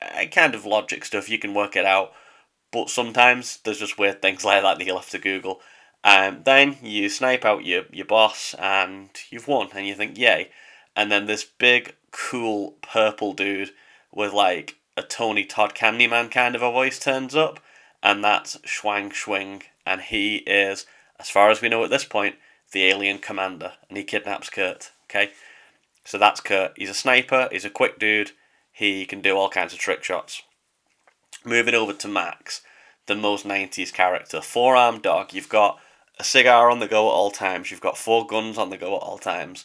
uh, 0.00 0.24
kind 0.26 0.54
of 0.54 0.64
logic 0.64 1.04
stuff. 1.04 1.28
You 1.28 1.38
can 1.38 1.54
work 1.54 1.76
it 1.76 1.84
out, 1.84 2.12
but 2.72 2.90
sometimes 2.90 3.58
there's 3.64 3.78
just 3.78 3.98
weird 3.98 4.22
things 4.22 4.44
like 4.44 4.62
that 4.62 4.78
that 4.78 4.86
you'll 4.86 4.98
have 4.98 5.10
to 5.10 5.18
Google. 5.18 5.60
Um, 6.04 6.42
then 6.44 6.76
you 6.82 7.08
snipe 7.08 7.44
out 7.44 7.64
your 7.64 7.84
your 7.92 8.06
boss, 8.06 8.54
and 8.58 9.10
you've 9.30 9.48
won, 9.48 9.68
and 9.74 9.86
you 9.86 9.94
think 9.94 10.18
yay. 10.18 10.50
And 10.96 11.12
then 11.12 11.26
this 11.26 11.44
big, 11.44 11.94
cool 12.10 12.76
purple 12.82 13.32
dude 13.32 13.70
with 14.12 14.32
like 14.32 14.76
a 14.96 15.02
Tony 15.02 15.44
Todd 15.44 15.74
Candyman 15.74 16.30
kind 16.30 16.56
of 16.56 16.62
a 16.62 16.72
voice 16.72 16.98
turns 16.98 17.34
up, 17.34 17.60
and 18.02 18.22
that's 18.22 18.56
Schwang 18.58 19.10
Shwing, 19.10 19.62
and 19.86 20.00
he 20.00 20.38
is, 20.38 20.86
as 21.20 21.30
far 21.30 21.50
as 21.50 21.60
we 21.60 21.68
know 21.68 21.84
at 21.84 21.90
this 21.90 22.04
point, 22.04 22.36
the 22.72 22.84
alien 22.84 23.18
commander, 23.18 23.74
and 23.88 23.96
he 23.96 24.04
kidnaps 24.04 24.50
Kurt. 24.50 24.90
Okay, 25.10 25.32
so 26.04 26.18
that's 26.18 26.40
Kurt. 26.40 26.72
He's 26.76 26.90
a 26.90 26.94
sniper. 26.94 27.48
He's 27.50 27.64
a 27.64 27.70
quick 27.70 27.98
dude. 27.98 28.32
He 28.72 29.06
can 29.06 29.20
do 29.20 29.36
all 29.36 29.48
kinds 29.48 29.72
of 29.72 29.78
trick 29.78 30.04
shots. 30.04 30.42
Moving 31.44 31.74
over 31.74 31.92
to 31.94 32.08
Max, 32.08 32.62
the 33.06 33.14
most 33.14 33.46
'90s 33.46 33.92
character, 33.92 34.40
four-armed 34.40 35.02
dog. 35.02 35.32
You've 35.32 35.48
got 35.48 35.78
a 36.18 36.24
cigar 36.24 36.70
on 36.70 36.80
the 36.80 36.88
go 36.88 37.06
at 37.06 37.12
all 37.12 37.30
times. 37.30 37.70
You've 37.70 37.80
got 37.80 37.96
four 37.96 38.26
guns 38.26 38.58
on 38.58 38.70
the 38.70 38.76
go 38.76 38.96
at 38.96 39.02
all 39.02 39.18
times. 39.18 39.64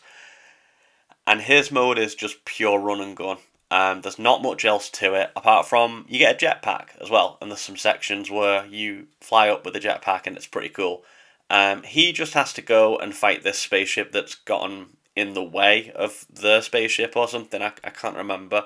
And 1.25 1.41
his 1.41 1.71
mode 1.71 1.97
is 1.97 2.15
just 2.15 2.45
pure 2.45 2.79
run 2.79 3.01
and 3.01 3.15
gun. 3.15 3.37
Um, 3.71 4.01
there's 4.01 4.19
not 4.19 4.43
much 4.43 4.65
else 4.65 4.89
to 4.91 5.15
it 5.15 5.31
apart 5.35 5.65
from 5.65 6.05
you 6.07 6.19
get 6.19 6.41
a 6.41 6.45
jetpack 6.45 6.89
as 7.01 7.09
well, 7.09 7.37
and 7.41 7.49
there's 7.49 7.59
some 7.59 7.77
sections 7.77 8.29
where 8.29 8.65
you 8.67 9.07
fly 9.19 9.49
up 9.49 9.65
with 9.65 9.75
a 9.75 9.79
jetpack, 9.79 10.27
and 10.27 10.37
it's 10.37 10.47
pretty 10.47 10.69
cool. 10.69 11.03
Um, 11.49 11.81
he 11.83 12.13
just 12.13 12.35
has 12.35 12.53
to 12.53 12.61
go 12.61 12.97
and 12.97 13.15
fight 13.15 13.43
this 13.43 13.57
spaceship 13.57 14.11
that's 14.11 14.35
gotten 14.35 14.97
in 15.15 15.33
the 15.33 15.43
way 15.43 15.91
of 15.95 16.25
the 16.31 16.61
spaceship 16.61 17.15
or 17.15 17.27
something. 17.27 17.61
I, 17.61 17.73
I 17.83 17.89
can't 17.89 18.17
remember. 18.17 18.65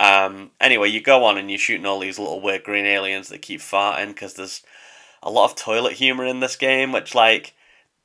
Um, 0.00 0.50
anyway, 0.60 0.88
you 0.88 1.00
go 1.00 1.24
on 1.24 1.38
and 1.38 1.50
you're 1.50 1.58
shooting 1.58 1.86
all 1.86 2.00
these 2.00 2.18
little 2.18 2.40
weird 2.40 2.64
green 2.64 2.86
aliens 2.86 3.28
that 3.28 3.42
keep 3.42 3.60
farting 3.60 4.08
because 4.08 4.34
there's 4.34 4.62
a 5.22 5.30
lot 5.30 5.50
of 5.50 5.56
toilet 5.56 5.94
humor 5.94 6.24
in 6.24 6.40
this 6.40 6.56
game, 6.56 6.92
which 6.92 7.14
like 7.14 7.54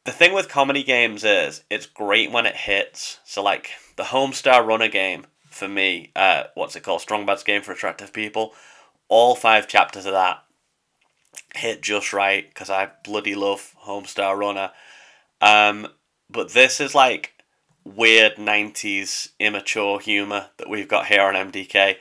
the 0.05 0.12
thing 0.12 0.34
with 0.34 0.50
comedy 0.50 0.84
games 0.84 1.24
is 1.24 1.63
it's 1.69 1.86
great 1.86 2.31
when 2.31 2.46
it 2.46 2.55
hits. 2.55 3.19
So 3.25 3.43
like 3.43 3.72
the 3.96 4.03
Homestar 4.03 4.65
Runner 4.65 4.88
game 4.88 5.25
for 5.50 5.67
me, 5.67 6.12
uh, 6.15 6.43
what's 6.55 6.75
it 6.75 6.84
called? 6.84 7.01
Strong 7.01 7.25
Bad's 7.25 7.43
Game 7.43 7.62
for 7.62 7.72
Attractive 7.72 8.13
People. 8.13 8.53
All 9.08 9.36
five 9.36 9.67
chapters 9.67 10.05
of 10.05 10.13
that 10.13 10.43
hit 11.55 11.81
just 11.81 12.13
right 12.13 12.48
because 12.48 12.69
I 12.69 12.89
bloody 13.03 13.36
love 13.36 13.75
Homestar 13.86 14.38
Runner. 14.38 14.72
Um, 15.41 15.88
but 16.29 16.51
this 16.53 16.79
is 16.79 16.93
like 16.93 17.34
weird 17.83 18.36
90s 18.36 19.29
immature 19.39 20.00
humour 20.00 20.48
that 20.57 20.69
we've 20.69 20.88
got 20.88 21.07
here 21.07 21.21
on 21.21 21.33
MDK. 21.33 21.95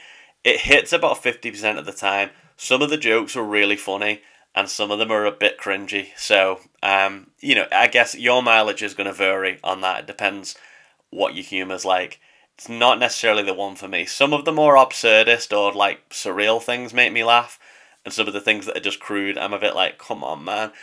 It 0.44 0.60
hits 0.60 0.92
about 0.92 1.22
50% 1.22 1.78
of 1.78 1.86
the 1.86 1.92
time. 1.92 2.30
Some 2.56 2.82
of 2.82 2.90
the 2.90 2.96
jokes 2.96 3.36
are 3.36 3.44
really 3.44 3.76
funny 3.76 4.22
and 4.54 4.68
some 4.68 4.90
of 4.90 4.98
them 4.98 5.12
are 5.12 5.24
a 5.24 5.32
bit 5.32 5.58
cringy. 5.58 6.08
So, 6.16 6.60
um, 6.82 7.28
you 7.40 7.54
know, 7.54 7.66
I 7.70 7.86
guess 7.86 8.14
your 8.14 8.42
mileage 8.42 8.82
is 8.82 8.94
going 8.94 9.06
to 9.06 9.12
vary 9.12 9.58
on 9.62 9.80
that. 9.82 10.00
It 10.00 10.06
depends 10.06 10.56
what 11.10 11.34
your 11.34 11.44
humour's 11.44 11.84
like 11.84 12.20
it's 12.58 12.68
not 12.68 12.98
necessarily 12.98 13.44
the 13.44 13.54
one 13.54 13.76
for 13.76 13.86
me. 13.86 14.04
Some 14.04 14.32
of 14.32 14.44
the 14.44 14.50
more 14.50 14.74
absurdist 14.74 15.56
or 15.56 15.72
like 15.72 16.08
surreal 16.10 16.60
things 16.60 16.92
make 16.92 17.12
me 17.12 17.22
laugh, 17.22 17.56
and 18.04 18.12
some 18.12 18.26
of 18.26 18.34
the 18.34 18.40
things 18.40 18.66
that 18.66 18.76
are 18.76 18.80
just 18.80 18.98
crude, 18.98 19.38
I'm 19.38 19.52
a 19.52 19.60
bit 19.60 19.76
like, 19.76 19.98
come 19.98 20.22
on, 20.24 20.44
man. 20.44 20.72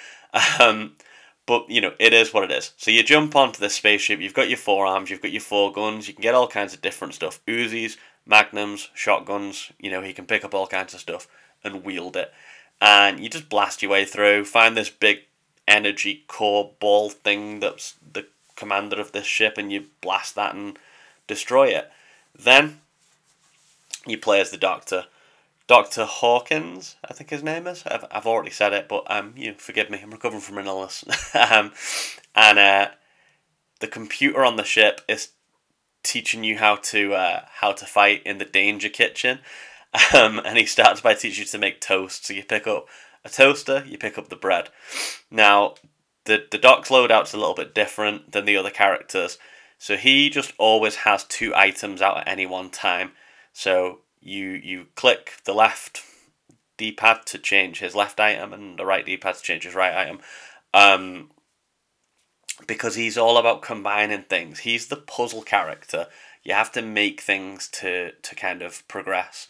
Um, 0.59 0.97
but 1.45 1.69
you 1.69 1.81
know, 1.81 1.93
it 1.99 2.13
is 2.13 2.33
what 2.33 2.43
it 2.43 2.51
is. 2.51 2.71
So 2.77 2.91
you 2.91 3.03
jump 3.03 3.35
onto 3.35 3.59
this 3.59 3.75
spaceship. 3.75 4.19
You've 4.19 4.33
got 4.33 4.49
your 4.49 4.57
forearms. 4.57 5.09
You've 5.09 5.21
got 5.21 5.31
your 5.31 5.41
four 5.41 5.71
guns. 5.71 6.07
You 6.07 6.13
can 6.13 6.23
get 6.23 6.35
all 6.35 6.47
kinds 6.47 6.73
of 6.73 6.81
different 6.81 7.13
stuff: 7.13 7.39
Uzis, 7.47 7.97
magnums, 8.25 8.89
shotguns. 8.93 9.71
You 9.79 9.91
know, 9.91 10.01
he 10.01 10.13
can 10.13 10.25
pick 10.25 10.43
up 10.43 10.53
all 10.53 10.67
kinds 10.67 10.93
of 10.93 10.99
stuff 10.99 11.27
and 11.63 11.83
wield 11.83 12.15
it. 12.15 12.33
And 12.81 13.19
you 13.19 13.29
just 13.29 13.49
blast 13.49 13.81
your 13.81 13.91
way 13.91 14.05
through. 14.05 14.45
Find 14.45 14.75
this 14.75 14.89
big 14.89 15.19
energy 15.67 16.23
core 16.27 16.71
ball 16.79 17.09
thing 17.09 17.59
that's 17.59 17.95
the 18.13 18.27
commander 18.55 18.99
of 18.99 19.11
this 19.11 19.25
ship, 19.25 19.57
and 19.57 19.71
you 19.71 19.85
blast 20.01 20.35
that 20.35 20.55
and 20.55 20.77
destroy 21.27 21.69
it. 21.69 21.91
Then 22.37 22.81
you 24.05 24.17
play 24.17 24.39
as 24.41 24.51
the 24.51 24.57
Doctor. 24.57 25.05
Dr. 25.67 26.05
Hawkins, 26.05 26.95
I 27.03 27.13
think 27.13 27.31
his 27.31 27.41
name 27.41 27.65
is. 27.65 27.83
I've, 27.87 28.05
I've 28.11 28.27
already 28.27 28.51
said 28.51 28.73
it, 28.73 28.87
but 28.87 29.03
um, 29.09 29.33
you 29.35 29.53
forgive 29.53 29.89
me. 29.89 29.99
I'm 30.01 30.11
recovering 30.11 30.41
from 30.41 30.59
an 30.59 30.67
illness. 30.67 31.03
um, 31.33 31.71
and 32.35 32.59
uh, 32.59 32.87
the 33.79 33.87
computer 33.87 34.45
on 34.45 34.57
the 34.57 34.63
ship 34.63 35.01
is 35.07 35.29
teaching 36.03 36.43
you 36.43 36.57
how 36.59 36.75
to 36.75 37.15
uh, 37.15 37.45
how 37.55 37.71
to 37.71 37.85
fight 37.85 38.21
in 38.25 38.37
the 38.37 38.45
danger 38.45 38.89
kitchen. 38.89 39.39
Um, 40.13 40.41
and 40.43 40.57
he 40.57 40.65
starts 40.65 40.99
by 40.99 41.13
teaching 41.13 41.43
you 41.43 41.47
to 41.47 41.57
make 41.57 41.79
toast. 41.79 42.25
So 42.25 42.33
you 42.33 42.43
pick 42.43 42.67
up 42.67 42.87
a 43.23 43.29
toaster, 43.29 43.83
you 43.87 43.97
pick 43.97 44.17
up 44.17 44.27
the 44.27 44.35
bread. 44.35 44.69
Now, 45.31 45.75
the 46.25 46.45
the 46.51 46.57
Doc's 46.57 46.89
loadout's 46.89 47.33
a 47.33 47.37
little 47.37 47.55
bit 47.55 47.73
different 47.73 48.33
than 48.33 48.45
the 48.45 48.57
other 48.57 48.69
characters. 48.69 49.37
So 49.77 49.97
he 49.97 50.29
just 50.29 50.53
always 50.57 50.97
has 50.97 51.23
two 51.23 51.55
items 51.55 52.01
out 52.01 52.19
at 52.19 52.27
any 52.27 52.45
one 52.45 52.69
time. 52.69 53.11
So 53.53 53.99
you 54.25 54.49
you 54.49 54.87
click 54.95 55.33
the 55.45 55.53
left 55.53 56.03
D-pad 56.77 57.25
to 57.27 57.37
change 57.37 57.79
his 57.79 57.95
left 57.95 58.19
item 58.19 58.51
and 58.51 58.77
the 58.77 58.85
right 58.85 59.05
D-pad 59.05 59.35
to 59.35 59.41
change 59.41 59.63
his 59.63 59.75
right 59.75 59.95
item. 59.95 60.19
Um, 60.73 61.29
because 62.67 62.95
he's 62.95 63.17
all 63.17 63.37
about 63.37 63.61
combining 63.61 64.23
things. 64.23 64.59
He's 64.59 64.87
the 64.87 64.97
puzzle 64.97 65.41
character. 65.41 66.07
You 66.43 66.53
have 66.53 66.71
to 66.73 66.81
make 66.81 67.21
things 67.21 67.67
to 67.73 68.11
to 68.11 68.35
kind 68.35 68.61
of 68.61 68.85
progress. 68.87 69.47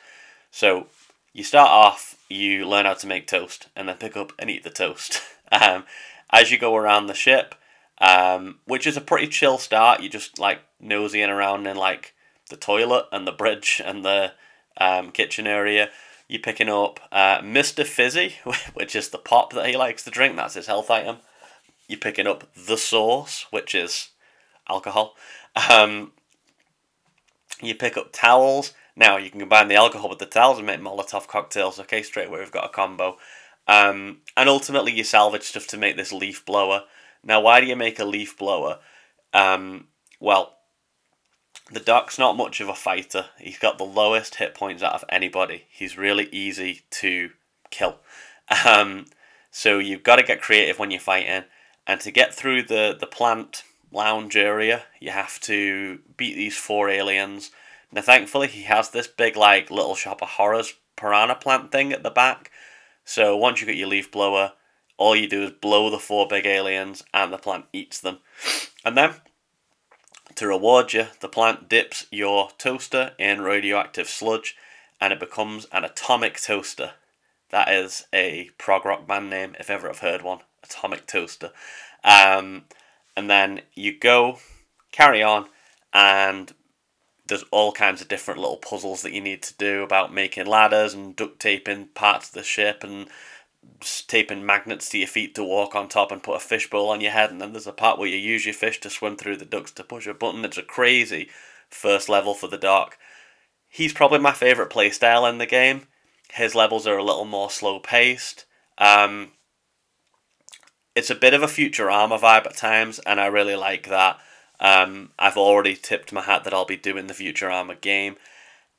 So 0.52 0.88
you 1.34 1.44
start 1.44 1.70
off, 1.70 2.16
you 2.30 2.68
learn 2.68 2.86
how 2.86 2.94
to 2.94 3.08
make 3.08 3.28
toast, 3.28 3.68
and 3.76 3.90
then 3.90 3.98
pick 3.98 4.16
up 4.16 4.32
and 4.40 4.50
eat 4.50 4.64
the 4.64 4.70
toast. 4.70 5.22
um, 5.52 5.86
as 6.32 6.52
you 6.52 6.58
go 6.58 6.76
around 6.76 7.08
the 7.08 7.14
ship, 7.14 7.56
um, 8.00 8.60
which 8.66 8.88
is 8.88 8.98
a 8.98 9.02
pretty 9.02 9.28
chill 9.28 9.58
start. 9.58 10.02
You 10.02 10.10
just 10.10 10.40
like 10.40 10.60
nosying 10.82 11.30
around 11.30 11.68
in 11.68 11.78
like 11.78 12.14
the 12.50 12.58
toilet 12.58 13.06
and 13.12 13.26
the 13.28 13.32
bridge 13.32 13.82
and 13.84 14.04
the 14.04 14.34
um, 14.78 15.12
kitchen 15.12 15.48
area. 15.48 15.90
You're 16.28 16.42
picking 16.42 16.70
up 16.70 17.00
uh, 17.12 17.40
Mr. 17.40 17.86
Fizzy, 17.86 18.36
which 18.74 18.96
is 18.96 19.10
the 19.10 19.18
pop 19.18 19.54
that 19.54 19.68
he 19.68 19.78
likes 19.78 20.04
to 20.04 20.12
drink. 20.12 20.36
That's 20.36 20.56
his 20.56 20.68
health 20.68 20.90
item. 20.90 21.18
You're 21.88 22.00
picking 22.00 22.28
up 22.28 22.52
the 22.56 22.78
sauce, 22.78 23.46
which 23.52 23.76
is 23.76 24.10
alcohol. 24.68 25.16
Um, 25.70 26.12
you 27.62 27.76
pick 27.76 27.98
up 27.98 28.12
towels. 28.12 28.74
Now 28.96 29.18
you 29.18 29.30
can 29.30 29.40
combine 29.40 29.68
the 29.68 29.76
alcohol 29.76 30.10
with 30.10 30.20
the 30.20 30.26
towels 30.26 30.58
and 30.58 30.66
make 30.66 30.80
Molotov 30.80 31.28
cocktails. 31.28 31.80
Okay, 31.80 32.02
straight 32.02 32.28
away 32.28 32.40
we've 32.40 32.52
got 32.52 32.66
a 32.66 32.70
combo. 32.70 33.18
Um, 33.68 34.20
and 34.38 34.50
ultimately 34.50 34.94
you 34.94 35.04
salvage 35.04 35.44
stuff 35.44 35.68
to 35.68 35.78
make 35.78 35.98
this 35.98 36.14
leaf 36.14 36.46
blower. 36.46 36.84
Now, 37.24 37.42
why 37.42 37.60
do 37.60 37.68
you 37.68 37.76
make 37.76 38.00
a 38.00 38.06
leaf 38.06 38.38
blower? 38.38 38.80
Um, 39.34 39.88
well, 40.20 40.55
the 41.72 41.80
Doc's 41.80 42.20
not 42.20 42.38
much 42.38 42.62
of 42.62 42.70
a 42.70 42.76
fighter. 42.76 43.26
He's 43.40 43.58
got 43.58 43.78
the 43.78 43.84
lowest 43.84 44.36
hit 44.36 44.54
points 44.54 44.84
out 44.84 44.94
of 44.94 45.06
anybody. 45.10 45.66
He's 45.70 45.98
really 45.98 46.30
easy 46.32 46.82
to 46.92 47.32
kill. 47.72 48.00
Um, 48.66 49.06
so 49.52 49.80
you've 49.80 50.04
got 50.04 50.18
to 50.18 50.24
get 50.24 50.42
creative 50.42 50.78
when 50.78 50.92
you're 50.92 51.00
fighting. 51.00 51.46
And 51.88 52.00
to 52.02 52.12
get 52.12 52.34
through 52.34 52.64
the, 52.64 52.96
the 53.00 53.08
plant 53.08 53.64
lounge 53.92 54.36
area, 54.36 54.84
you 55.00 55.12
have 55.12 55.40
to 55.42 56.00
beat 56.18 56.36
these 56.36 56.58
four 56.58 56.90
aliens. 56.90 57.52
Now, 57.92 58.02
thankfully, 58.02 58.48
he 58.48 58.64
has 58.64 58.90
this 58.90 59.08
big, 59.08 59.36
like, 59.36 59.72
little 59.72 59.96
shop 59.96 60.22
of 60.22 60.30
horrors 60.30 60.74
piranha 60.96 61.36
plant 61.36 61.72
thing 61.72 61.92
at 61.92 62.04
the 62.04 62.10
back. 62.10 62.52
So 63.04 63.36
once 63.36 63.60
you 63.60 63.68
get 63.68 63.76
your 63.76 63.88
leaf 63.88 64.12
blower, 64.12 64.54
all 64.98 65.16
you 65.16 65.28
do 65.28 65.44
is 65.44 65.52
blow 65.52 65.90
the 65.90 66.00
four 66.00 66.28
big 66.28 66.46
aliens 66.46 67.04
and 67.14 67.32
the 67.32 67.38
plant 67.38 67.66
eats 67.74 68.00
them. 68.00 68.20
And 68.84 68.98
then, 68.98 69.16
to 70.36 70.48
reward 70.48 70.94
you, 70.94 71.08
the 71.20 71.30
plant 71.30 71.70
dips 71.70 72.08
your 72.12 72.50
toaster 72.58 73.14
in 73.18 73.42
radioactive 73.42 74.08
sludge 74.08 74.56
and 75.00 75.12
it 75.14 75.20
becomes 75.20 75.66
an 75.72 75.84
atomic 75.84 76.42
toaster. 76.42 76.92
That 77.50 77.70
is 77.70 78.06
a 78.14 78.50
prog 78.58 78.86
rock 78.86 79.08
band 79.08 79.30
name, 79.30 79.56
if 79.60 79.70
ever 79.70 79.90
I've 79.90 80.00
heard 80.00 80.22
one. 80.22 80.40
Atomic 80.66 81.08
Toaster. 81.08 81.52
Um, 82.04 82.66
and 83.16 83.30
then 83.30 83.62
you 83.74 83.98
go, 83.98 84.40
carry 84.92 85.24
on, 85.24 85.48
and 85.94 86.54
there's 87.28 87.46
all 87.52 87.72
kinds 87.72 88.02
of 88.02 88.08
different 88.08 88.40
little 88.40 88.58
puzzles 88.58 89.02
that 89.02 89.14
you 89.14 89.22
need 89.22 89.42
to 89.44 89.54
do 89.56 89.84
about 89.84 90.14
making 90.14 90.46
ladders 90.46 90.94
and 90.94 91.16
duct 91.16 91.40
taping 91.40 91.88
parts 91.88 92.28
of 92.28 92.34
the 92.34 92.44
ship 92.44 92.84
and 92.84 93.08
taping 94.08 94.46
magnets 94.46 94.90
to 94.90 94.98
your 94.98 95.08
feet 95.08 95.36
to 95.36 95.44
walk 95.44 95.76
on 95.76 95.88
top 95.88 96.12
and 96.12 96.24
put 96.24 96.38
a 96.38 96.40
fishbowl 96.40 96.90
on 96.90 97.02
your 97.02 97.12
head, 97.12 97.32
and 97.32 97.40
then 97.40 97.52
there's 97.52 97.68
a 97.68 97.74
part 97.74 98.00
where 98.00 98.08
you 98.08 98.18
use 98.18 98.46
your 98.46 98.54
fish 98.54 98.80
to 98.82 98.90
swim 98.90 99.16
through 99.16 99.38
the 99.38 99.46
ducks 99.46 99.72
to 99.74 99.84
push 99.84 100.08
a 100.08 100.14
button. 100.14 100.44
It's 100.46 100.58
a 100.58 100.64
crazy 100.64 101.30
first 101.70 102.10
level 102.10 102.34
for 102.34 102.48
the 102.48 102.58
Doc. 102.58 102.98
He's 103.68 103.94
probably 103.94 104.20
my 104.20 104.32
favourite 104.32 104.72
playstyle 104.72 105.30
in 105.30 105.38
the 105.38 105.46
game. 105.46 105.88
His 106.32 106.56
levels 106.56 106.88
are 106.88 106.98
a 106.98 107.04
little 107.04 107.26
more 107.26 107.50
slow 107.50 107.80
paced. 107.80 108.46
Um, 108.78 109.32
it's 110.96 111.10
a 111.10 111.16
bit 111.16 111.34
of 111.34 111.44
a 111.44 111.48
Futurama 111.48 112.20
vibe 112.20 112.46
at 112.46 112.56
times, 112.56 113.00
and 113.00 113.20
I 113.20 113.26
really 113.28 113.56
like 113.56 113.90
that. 113.90 114.20
Um, 114.60 115.12
I've 115.20 115.38
already 115.38 115.76
tipped 115.76 116.14
my 116.14 116.22
hat 116.22 116.46
that 116.46 116.54
I'll 116.54 116.66
be 116.66 116.78
doing 116.78 117.08
the 117.08 117.14
Futurama 117.14 117.80
game 117.80 118.16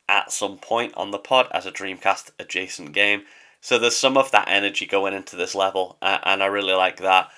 at 0.09 0.33
some 0.33 0.57
point 0.57 0.95
on 0.97 1.11
the 1.11 1.19
pod 1.19 1.49
as 1.51 1.67
a 1.67 1.73
Dreamcast 1.73 2.31
adjacent 2.39 2.93
game. 2.93 3.23
So 3.67 3.81
there's 3.81 3.97
some 3.97 4.17
of 4.17 4.31
that 4.31 4.47
energy 4.47 4.87
going 4.87 5.13
into 5.13 5.35
this 5.35 5.53
level, 5.53 5.99
and 6.01 6.41
I 6.41 6.47
really 6.47 6.75
like 6.75 6.99
that. 6.99 7.31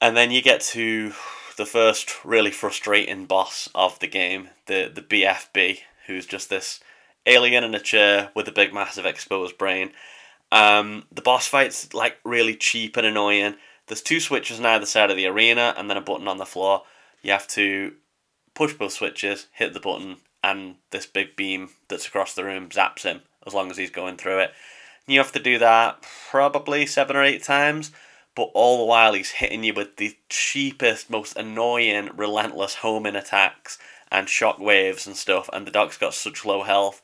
And 0.00 0.16
then 0.16 0.30
you 0.30 0.40
get 0.40 0.62
to 0.72 1.12
the 1.58 1.66
first 1.66 2.24
really 2.24 2.50
frustrating 2.50 3.26
boss 3.26 3.68
of 3.74 3.98
the 3.98 4.06
game, 4.06 4.48
the 4.64 4.90
the 4.90 5.02
BFB, 5.02 5.80
who's 6.06 6.24
just 6.24 6.48
this 6.48 6.80
alien 7.26 7.62
in 7.62 7.74
a 7.74 7.78
chair 7.78 8.30
with 8.34 8.48
a 8.48 8.52
big, 8.52 8.72
massive 8.72 9.04
exposed 9.04 9.58
brain. 9.58 9.90
Um, 10.50 11.04
the 11.12 11.20
boss 11.20 11.46
fight's 11.46 11.92
like 11.92 12.16
really 12.24 12.56
cheap 12.56 12.96
and 12.96 13.06
annoying. 13.06 13.56
There's 13.86 14.00
two 14.00 14.20
switches 14.20 14.58
on 14.58 14.64
either 14.64 14.86
side 14.86 15.10
of 15.10 15.18
the 15.18 15.26
arena, 15.26 15.74
and 15.76 15.90
then 15.90 15.98
a 15.98 16.00
button 16.00 16.26
on 16.26 16.38
the 16.38 16.46
floor. 16.46 16.84
You 17.20 17.32
have 17.32 17.48
to 17.48 17.96
push 18.54 18.72
both 18.72 18.94
switches, 18.94 19.48
hit 19.52 19.74
the 19.74 19.80
button, 19.80 20.16
and 20.42 20.76
this 20.90 21.04
big 21.04 21.36
beam 21.36 21.68
that's 21.88 22.06
across 22.06 22.32
the 22.32 22.44
room 22.44 22.70
zaps 22.70 23.02
him 23.02 23.20
as 23.46 23.52
long 23.52 23.70
as 23.70 23.76
he's 23.76 23.90
going 23.90 24.16
through 24.16 24.38
it. 24.38 24.54
You 25.08 25.18
have 25.18 25.32
to 25.32 25.40
do 25.40 25.58
that 25.58 26.04
probably 26.30 26.84
seven 26.84 27.16
or 27.16 27.24
eight 27.24 27.42
times, 27.42 27.90
but 28.36 28.50
all 28.52 28.76
the 28.78 28.84
while 28.84 29.14
he's 29.14 29.30
hitting 29.30 29.64
you 29.64 29.72
with 29.72 29.96
the 29.96 30.14
cheapest, 30.28 31.08
most 31.08 31.34
annoying, 31.34 32.10
relentless 32.14 32.76
homing 32.76 33.16
attacks 33.16 33.78
and 34.12 34.28
shock 34.28 34.58
waves 34.58 35.06
and 35.06 35.16
stuff, 35.16 35.48
and 35.50 35.66
the 35.66 35.70
doc's 35.70 35.96
got 35.96 36.12
such 36.12 36.44
low 36.44 36.62
health. 36.62 37.00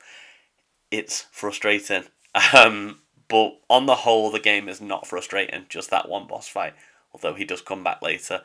It's 0.90 1.26
frustrating. 1.32 2.04
Um, 2.52 2.98
but 3.28 3.60
on 3.70 3.86
the 3.86 3.94
whole, 3.94 4.30
the 4.30 4.40
game 4.40 4.68
is 4.68 4.80
not 4.80 5.06
frustrating, 5.06 5.66
just 5.68 5.88
that 5.90 6.08
one 6.08 6.26
boss 6.26 6.48
fight, 6.48 6.74
although 7.12 7.34
he 7.34 7.44
does 7.44 7.62
come 7.62 7.84
back 7.84 8.02
later. 8.02 8.42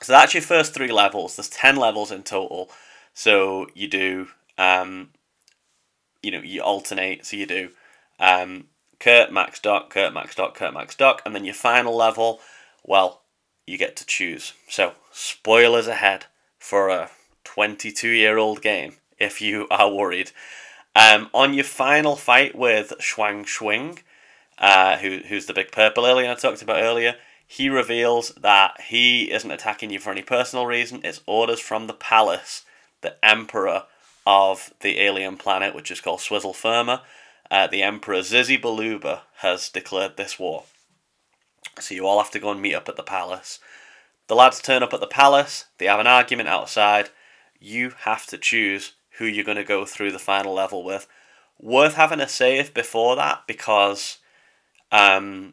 So 0.00 0.12
that's 0.12 0.34
your 0.34 0.42
first 0.42 0.72
three 0.72 0.92
levels. 0.92 1.36
There's 1.36 1.48
10 1.48 1.76
levels 1.76 2.10
in 2.10 2.22
total. 2.22 2.70
So 3.12 3.66
you 3.74 3.88
do, 3.88 4.28
um, 4.56 5.10
you 6.22 6.30
know, 6.30 6.40
you 6.40 6.62
alternate. 6.62 7.26
So 7.26 7.36
you 7.36 7.46
do 7.46 7.70
um, 8.18 8.66
Kurt, 8.98 9.32
Max 9.32 9.60
Doc, 9.60 9.90
Kurt, 9.90 10.12
Max 10.12 10.34
Doc, 10.34 10.54
Kurt, 10.54 10.74
Max 10.74 10.94
Doc. 10.94 11.22
And 11.24 11.34
then 11.34 11.44
your 11.44 11.54
final 11.54 11.96
level, 11.96 12.40
well, 12.82 13.22
you 13.66 13.78
get 13.78 13.96
to 13.96 14.06
choose. 14.06 14.52
So, 14.68 14.92
spoilers 15.12 15.86
ahead 15.86 16.26
for 16.58 16.88
a 16.88 17.10
22 17.44 18.08
year 18.08 18.38
old 18.38 18.62
game 18.62 18.96
if 19.18 19.40
you 19.40 19.66
are 19.70 19.90
worried. 19.90 20.32
Um, 20.96 21.28
on 21.34 21.54
your 21.54 21.64
final 21.64 22.14
fight 22.14 22.54
with 22.54 22.92
Schwang 23.00 23.44
Shwing, 23.44 23.98
uh, 24.58 24.98
who, 24.98 25.18
who's 25.28 25.46
the 25.46 25.54
big 25.54 25.72
purple 25.72 26.06
alien 26.06 26.30
I 26.30 26.34
talked 26.34 26.62
about 26.62 26.82
earlier, 26.82 27.16
he 27.46 27.68
reveals 27.68 28.30
that 28.40 28.80
he 28.80 29.30
isn't 29.30 29.50
attacking 29.50 29.90
you 29.90 29.98
for 29.98 30.10
any 30.10 30.22
personal 30.22 30.66
reason. 30.66 31.00
It's 31.04 31.20
orders 31.26 31.60
from 31.60 31.86
the 31.86 31.94
palace, 31.94 32.64
the 33.00 33.16
emperor 33.24 33.84
of 34.26 34.72
the 34.80 35.00
alien 35.00 35.36
planet, 35.36 35.74
which 35.74 35.90
is 35.90 36.00
called 36.00 36.20
Swizzle 36.20 36.54
Firma. 36.54 37.02
Uh, 37.54 37.68
the 37.68 37.84
emperor 37.84 38.18
Zizzy 38.18 38.60
Ballooba 38.60 39.20
has 39.36 39.68
declared 39.68 40.16
this 40.16 40.40
war. 40.40 40.64
So 41.78 41.94
you 41.94 42.04
all 42.04 42.20
have 42.20 42.32
to 42.32 42.40
go 42.40 42.50
and 42.50 42.60
meet 42.60 42.74
up 42.74 42.88
at 42.88 42.96
the 42.96 43.04
palace. 43.04 43.60
The 44.26 44.34
lads 44.34 44.60
turn 44.60 44.82
up 44.82 44.92
at 44.92 44.98
the 44.98 45.06
palace, 45.06 45.66
they 45.78 45.86
have 45.86 46.00
an 46.00 46.08
argument 46.08 46.48
outside. 46.48 47.10
You 47.60 47.92
have 48.00 48.26
to 48.26 48.38
choose 48.38 48.94
who 49.18 49.24
you're 49.24 49.44
going 49.44 49.56
to 49.56 49.62
go 49.62 49.84
through 49.84 50.10
the 50.10 50.18
final 50.18 50.52
level 50.52 50.82
with. 50.82 51.06
Worth 51.60 51.94
having 51.94 52.18
a 52.18 52.26
save 52.26 52.74
before 52.74 53.14
that 53.14 53.44
because 53.46 54.18
um, 54.90 55.52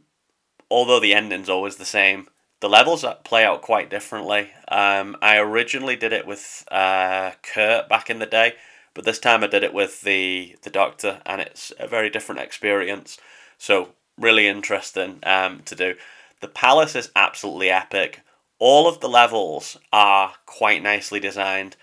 although 0.72 1.00
the 1.00 1.14
ending's 1.14 1.50
always 1.50 1.76
the 1.76 1.86
same, 1.86 2.30
the 2.62 2.70
levels 2.70 3.06
play 3.24 3.46
out 3.46 3.62
quite 3.62 3.92
differently. 3.92 4.50
Um, 4.68 5.18
I 5.22 5.38
originally 5.38 5.98
did 5.98 6.14
it 6.14 6.26
with 6.26 6.66
uh, 6.72 7.34
Kurt 7.44 7.90
back 7.90 8.10
in 8.10 8.18
the 8.18 8.26
day, 8.26 8.56
but 8.94 9.06
this 9.06 9.20
time 9.20 9.44
I 9.44 9.48
did 9.48 9.64
it 9.64 9.74
with 9.74 10.02
the 10.02 10.56
the 10.64 10.70
Doctor, 10.70 11.22
and 11.26 11.42
it's 11.42 11.72
a 11.80 11.88
very 11.88 12.10
different 12.10 12.42
experience. 12.42 13.18
So 13.58 13.90
really 14.18 14.48
interesting 14.48 15.20
um, 15.24 15.62
to 15.66 15.76
do. 15.76 15.96
The 16.42 16.48
palace 16.48 16.96
is 16.96 17.12
absolutely 17.16 17.70
epic. 17.70 18.22
All 18.60 18.88
of 18.88 19.00
the 19.00 19.10
levels 19.10 19.78
are 19.92 20.34
quite 20.46 20.84
nicely 20.84 21.20
designed. 21.20 21.76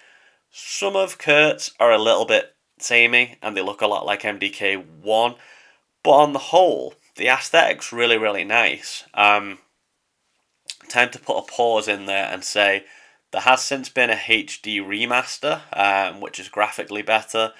Some 0.51 0.97
of 0.97 1.19
Kurt's 1.19 1.73
are 1.81 1.93
a 1.93 1.99
little 1.99 2.25
bit 2.27 2.55
samey, 2.79 3.37
and 3.43 3.57
they 3.57 3.63
look 3.63 3.81
a 3.81 3.87
lot 3.87 4.07
like 4.07 4.23
MDK 4.23 4.85
one, 5.03 5.35
but 6.03 6.13
on 6.13 6.33
the 6.33 6.39
whole, 6.39 6.95
the 7.17 7.29
aesthetic's 7.29 7.93
really 7.93 8.19
really 8.19 8.45
nice. 8.45 9.05
Um, 9.15 9.59
time 10.89 11.11
to 11.11 11.19
put 11.19 11.39
a 11.39 11.43
pause 11.43 11.89
in 11.89 12.07
there 12.07 12.29
and 12.31 12.43
say 12.45 12.85
there 13.31 13.43
has 13.43 13.63
since 13.63 13.89
been 13.89 14.11
a 14.11 14.15
HD 14.15 14.81
remaster, 14.81 15.61
um, 15.73 16.21
which 16.21 16.41
is 16.41 16.49
graphically 16.49 17.03
better. 17.03 17.53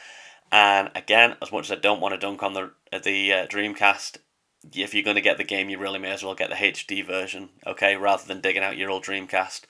And 0.51 0.91
again, 0.95 1.37
as 1.43 1.53
much 1.53 1.67
as 1.67 1.73
I 1.73 1.81
don't 1.81 2.01
want 2.01 2.15
to 2.15 2.21
dunk 2.21 2.43
on 2.43 2.55
the 2.55 2.73
the 2.93 3.33
uh, 3.33 3.47
Dreamcast, 3.47 4.19
if 4.73 4.95
you're 4.95 5.03
going 5.03 5.17
to 5.17 5.23
get 5.23 5.37
the 5.37 5.45
game, 5.45 5.69
you 5.69 5.79
really 5.79 5.99
may 5.99 6.11
as 6.11 6.23
well 6.23 6.35
get 6.35 6.51
the 6.51 6.57
HD 6.57 7.05
version, 7.05 7.51
okay, 7.67 7.97
rather 7.97 8.27
than 8.27 8.41
digging 8.41 8.63
out 8.63 8.79
your 8.79 8.91
old 8.91 9.05
Dreamcast. 9.05 9.63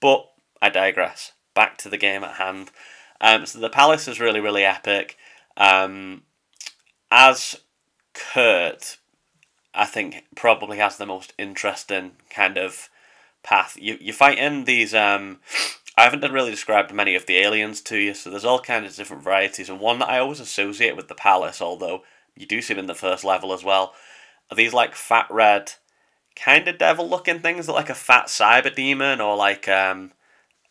But 0.00 0.28
I 0.60 0.70
digress. 0.70 1.32
Back 1.54 1.78
to 1.78 1.88
the 1.88 1.96
game 1.96 2.24
at 2.24 2.34
hand. 2.34 2.70
Um, 3.20 3.46
so 3.46 3.60
the 3.60 3.70
palace 3.70 4.08
is 4.08 4.20
really, 4.20 4.40
really 4.40 4.64
epic. 4.64 5.16
Um, 5.56 6.22
as 7.10 7.60
Kurt, 8.12 8.98
I 9.72 9.86
think 9.86 10.24
probably 10.34 10.78
has 10.78 10.96
the 10.96 11.06
most 11.06 11.32
interesting 11.38 12.12
kind 12.28 12.58
of 12.58 12.88
path. 13.44 13.76
You 13.80 13.96
you 14.00 14.12
fight 14.12 14.38
in 14.38 14.64
these. 14.64 14.94
Um, 14.94 15.38
I 15.96 16.02
haven't 16.02 16.32
really 16.32 16.50
described 16.50 16.92
many 16.92 17.14
of 17.14 17.26
the 17.26 17.36
aliens 17.36 17.80
to 17.82 17.96
you, 17.96 18.14
so 18.14 18.28
there's 18.28 18.44
all 18.44 18.58
kinds 18.58 18.90
of 18.90 18.96
different 18.96 19.22
varieties, 19.22 19.70
and 19.70 19.78
one 19.78 20.00
that 20.00 20.08
I 20.08 20.18
always 20.18 20.40
associate 20.40 20.96
with 20.96 21.06
the 21.06 21.14
palace, 21.14 21.62
although 21.62 22.02
you 22.36 22.46
do 22.46 22.60
see 22.60 22.74
them 22.74 22.80
in 22.80 22.86
the 22.86 22.94
first 22.96 23.22
level 23.22 23.52
as 23.52 23.62
well, 23.62 23.94
are 24.50 24.56
these 24.56 24.72
like 24.72 24.96
fat 24.96 25.26
red, 25.30 25.74
kind 26.34 26.66
of 26.66 26.78
devil 26.78 27.08
looking 27.08 27.38
things, 27.38 27.68
like 27.68 27.90
a 27.90 27.94
fat 27.94 28.26
cyber 28.26 28.74
demon, 28.74 29.20
or 29.20 29.36
like 29.36 29.68
um, 29.68 30.10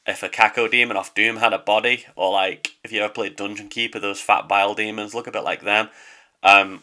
if 0.05 0.23
a 0.23 0.29
Cacodemon 0.29 0.95
off 0.95 1.15
Doom 1.15 1.38
had 1.38 1.53
a 1.53 1.59
body, 1.59 2.05
or 2.17 2.31
like 2.31 2.71
if 2.83 2.91
you 2.91 3.01
ever 3.01 3.13
played 3.13 3.38
Dungeon 3.38 3.69
Keeper, 3.69 3.99
those 3.99 4.19
fat 4.19 4.49
bile 4.49 4.73
demons 4.73 5.13
look 5.13 5.27
a 5.27 5.31
bit 5.31 5.43
like 5.43 5.62
them. 5.62 5.89
Um, 6.41 6.81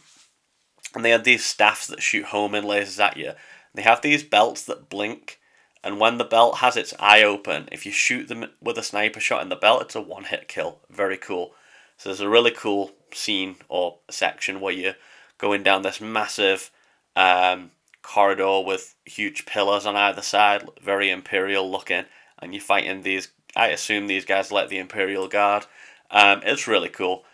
and 0.95 1.05
they 1.05 1.11
had 1.11 1.25
these 1.25 1.45
staffs 1.45 1.87
that 1.89 2.03
shoot 2.03 2.27
homing 2.27 2.63
lasers 2.63 2.99
at 2.99 3.17
you. 3.17 3.33
They 3.75 3.83
have 3.83 4.01
these 4.01 4.25
belts 4.25 4.65
that 4.65 4.89
blink, 4.89 5.39
and 5.83 5.99
when 5.99 6.19
the 6.19 6.25
belt 6.25 6.59
has 6.59 6.77
its 6.77 6.95
eye 6.99 7.23
open, 7.23 7.69
if 7.73 7.87
you 7.87 7.93
shoot 7.93 8.29
them 8.29 8.47
with 8.61 8.77
a 8.77 8.83
sniper 8.83 9.21
shot 9.21 9.43
in 9.43 9.49
the 9.49 9.57
belt, 9.57 9.83
it's 9.83 9.95
a 9.95 10.01
one 10.01 10.25
hit 10.25 10.49
kill. 10.49 10.81
Very 10.91 11.17
cool. 11.17 11.53
So 11.97 12.09
there's 12.09 12.21
a 12.21 12.29
really 12.29 12.51
cool 12.51 12.93
scene 13.13 13.57
or 13.69 13.99
section 14.11 14.61
where 14.61 14.75
you're 14.75 14.97
going 15.39 15.63
down 15.63 15.83
this 15.83 16.01
massive 16.01 16.71
um, 17.17 17.71
corridor 18.03 18.61
with 18.61 18.95
huge 19.05 19.47
pillars 19.47 19.87
on 19.87 19.97
either 19.97 20.23
side, 20.23 20.69
very 20.83 21.11
imperial 21.11 21.71
looking, 21.71 22.05
and 22.39 22.55
you're 22.55 22.63
fighting 22.63 23.03
these. 23.03 23.29
I 23.57 23.69
assume 23.69 24.07
these 24.07 24.25
guys 24.25 24.53
like 24.53 24.69
the 24.69 24.79
Imperial 24.79 25.29
Guard. 25.29 25.67
Um, 26.11 26.41
it's 26.45 26.69
really 26.69 26.89
cool. 26.89 27.25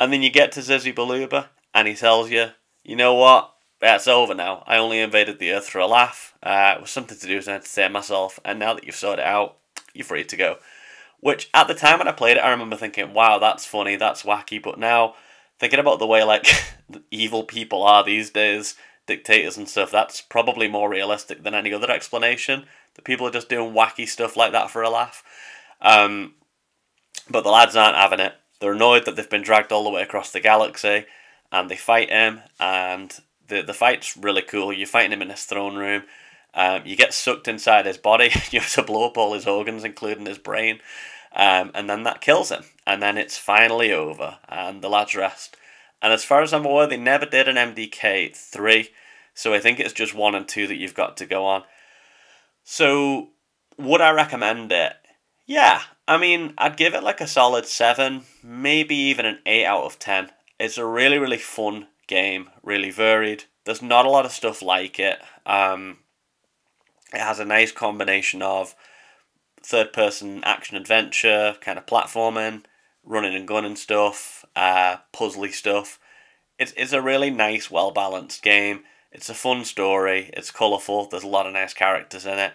And 0.00 0.12
then 0.12 0.22
you 0.22 0.30
get 0.30 0.52
to 0.52 0.60
Zizzy 0.60 0.94
Ballooba, 0.94 1.48
and 1.74 1.86
he 1.86 1.94
tells 1.94 2.30
you, 2.30 2.48
you 2.84 2.96
know 2.96 3.14
what? 3.14 3.52
That's 3.80 4.08
over 4.08 4.34
now. 4.34 4.64
I 4.66 4.78
only 4.78 5.00
invaded 5.00 5.38
the 5.38 5.52
Earth 5.52 5.68
for 5.68 5.78
a 5.78 5.86
laugh. 5.86 6.34
Uh, 6.42 6.74
it 6.76 6.80
was 6.80 6.90
something 6.90 7.18
to 7.18 7.26
do 7.26 7.40
to 7.40 7.50
entertain 7.50 7.92
myself, 7.92 8.40
and 8.44 8.58
now 8.58 8.74
that 8.74 8.84
you've 8.84 8.94
sorted 8.94 9.20
it 9.20 9.26
out, 9.26 9.56
you're 9.92 10.04
free 10.04 10.24
to 10.24 10.36
go. 10.36 10.58
Which 11.20 11.50
at 11.52 11.66
the 11.66 11.74
time 11.74 11.98
when 11.98 12.08
I 12.08 12.12
played 12.12 12.36
it, 12.36 12.40
I 12.40 12.50
remember 12.50 12.76
thinking, 12.76 13.12
"Wow, 13.12 13.38
that's 13.38 13.66
funny, 13.66 13.96
that's 13.96 14.22
wacky." 14.22 14.62
But 14.62 14.78
now, 14.78 15.14
thinking 15.58 15.78
about 15.78 15.98
the 15.98 16.06
way 16.06 16.22
like 16.22 16.46
evil 17.10 17.42
people 17.42 17.82
are 17.82 18.02
these 18.04 18.30
days, 18.30 18.76
dictators 19.06 19.56
and 19.56 19.68
stuff, 19.68 19.90
that's 19.90 20.20
probably 20.20 20.68
more 20.68 20.88
realistic 20.88 21.42
than 21.42 21.54
any 21.54 21.72
other 21.72 21.90
explanation. 21.90 22.66
That 22.94 23.04
people 23.04 23.26
are 23.26 23.32
just 23.32 23.48
doing 23.48 23.74
wacky 23.74 24.08
stuff 24.08 24.36
like 24.36 24.52
that 24.52 24.70
for 24.70 24.82
a 24.82 24.90
laugh. 24.90 25.22
Um, 25.82 26.34
but 27.28 27.44
the 27.44 27.50
lads 27.50 27.76
aren't 27.76 27.96
having 27.96 28.20
it. 28.20 28.34
They're 28.60 28.72
annoyed 28.72 29.04
that 29.04 29.16
they've 29.16 29.28
been 29.28 29.42
dragged 29.42 29.72
all 29.72 29.84
the 29.84 29.90
way 29.90 30.02
across 30.02 30.30
the 30.30 30.40
galaxy, 30.40 31.04
and 31.52 31.70
they 31.70 31.76
fight 31.76 32.08
him, 32.08 32.40
and 32.58 33.14
the 33.48 33.62
the 33.62 33.74
fight's 33.74 34.16
really 34.16 34.42
cool. 34.42 34.72
You're 34.72 34.86
fighting 34.86 35.12
him 35.12 35.22
in 35.22 35.30
his 35.30 35.44
throne 35.44 35.76
room. 35.76 36.02
Um, 36.54 36.82
you 36.86 36.96
get 36.96 37.12
sucked 37.12 37.48
inside 37.48 37.86
his 37.86 37.98
body. 37.98 38.30
you 38.50 38.60
have 38.60 38.72
to 38.72 38.82
blow 38.82 39.06
up 39.06 39.18
all 39.18 39.34
his 39.34 39.46
organs, 39.46 39.84
including 39.84 40.26
his 40.26 40.38
brain, 40.38 40.80
um, 41.34 41.70
and 41.74 41.88
then 41.88 42.02
that 42.04 42.20
kills 42.20 42.50
him. 42.50 42.64
And 42.86 43.02
then 43.02 43.18
it's 43.18 43.38
finally 43.38 43.92
over, 43.92 44.38
and 44.48 44.82
the 44.82 44.88
lads 44.88 45.14
rest. 45.14 45.56
And 46.00 46.12
as 46.12 46.24
far 46.24 46.42
as 46.42 46.52
I'm 46.52 46.64
aware, 46.64 46.86
they 46.86 46.96
never 46.96 47.26
did 47.26 47.48
an 47.48 47.56
MDK 47.56 48.34
three, 48.34 48.90
so 49.34 49.52
I 49.52 49.60
think 49.60 49.80
it's 49.80 49.92
just 49.92 50.14
one 50.14 50.34
and 50.34 50.46
two 50.46 50.66
that 50.66 50.76
you've 50.76 50.94
got 50.94 51.16
to 51.18 51.26
go 51.26 51.44
on. 51.44 51.64
So 52.64 53.30
would 53.78 54.00
I 54.00 54.10
recommend 54.10 54.72
it? 54.72 54.94
Yeah, 55.46 55.82
I 56.08 56.16
mean, 56.18 56.54
I'd 56.58 56.76
give 56.76 56.94
it 56.94 57.02
like 57.02 57.20
a 57.20 57.26
solid 57.26 57.66
seven, 57.66 58.22
maybe 58.42 58.96
even 58.96 59.26
an 59.26 59.38
eight 59.46 59.64
out 59.64 59.84
of 59.84 59.98
ten. 59.98 60.30
It's 60.58 60.78
a 60.78 60.86
really, 60.86 61.18
really 61.18 61.38
fun 61.38 61.86
game, 62.06 62.50
really 62.62 62.90
varied. 62.90 63.44
There's 63.64 63.82
not 63.82 64.06
a 64.06 64.10
lot 64.10 64.24
of 64.24 64.32
stuff 64.32 64.62
like 64.62 64.98
it. 64.98 65.18
Um, 65.44 65.98
it 67.12 67.20
has 67.20 67.40
a 67.40 67.44
nice 67.44 67.72
combination 67.72 68.42
of 68.42 68.74
third 69.62 69.92
person 69.92 70.42
action 70.44 70.76
adventure, 70.76 71.56
kind 71.60 71.78
of 71.78 71.86
platforming, 71.86 72.64
running 73.04 73.34
and 73.34 73.48
gunning 73.48 73.76
stuff, 73.76 74.44
uh, 74.54 74.96
puzzly 75.12 75.52
stuff. 75.52 75.98
It's, 76.58 76.72
it's 76.76 76.92
a 76.92 77.02
really 77.02 77.30
nice, 77.30 77.70
well 77.70 77.90
balanced 77.90 78.42
game. 78.42 78.84
It's 79.12 79.30
a 79.30 79.34
fun 79.34 79.64
story, 79.64 80.30
it's 80.34 80.50
colourful, 80.50 81.06
there's 81.06 81.22
a 81.22 81.28
lot 81.28 81.46
of 81.46 81.54
nice 81.54 81.72
characters 81.72 82.26
in 82.26 82.38
it. 82.38 82.52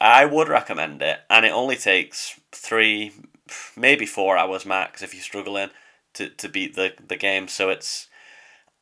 I 0.00 0.24
would 0.24 0.48
recommend 0.48 1.00
it, 1.00 1.20
and 1.30 1.46
it 1.46 1.52
only 1.52 1.76
takes 1.76 2.40
three, 2.50 3.12
maybe 3.76 4.04
four 4.04 4.36
hours 4.36 4.66
max 4.66 5.02
if 5.02 5.14
you're 5.14 5.22
struggling 5.22 5.70
to, 6.14 6.28
to 6.28 6.48
beat 6.48 6.74
the, 6.74 6.94
the 7.06 7.16
game. 7.16 7.46
So 7.46 7.70
it's 7.70 8.08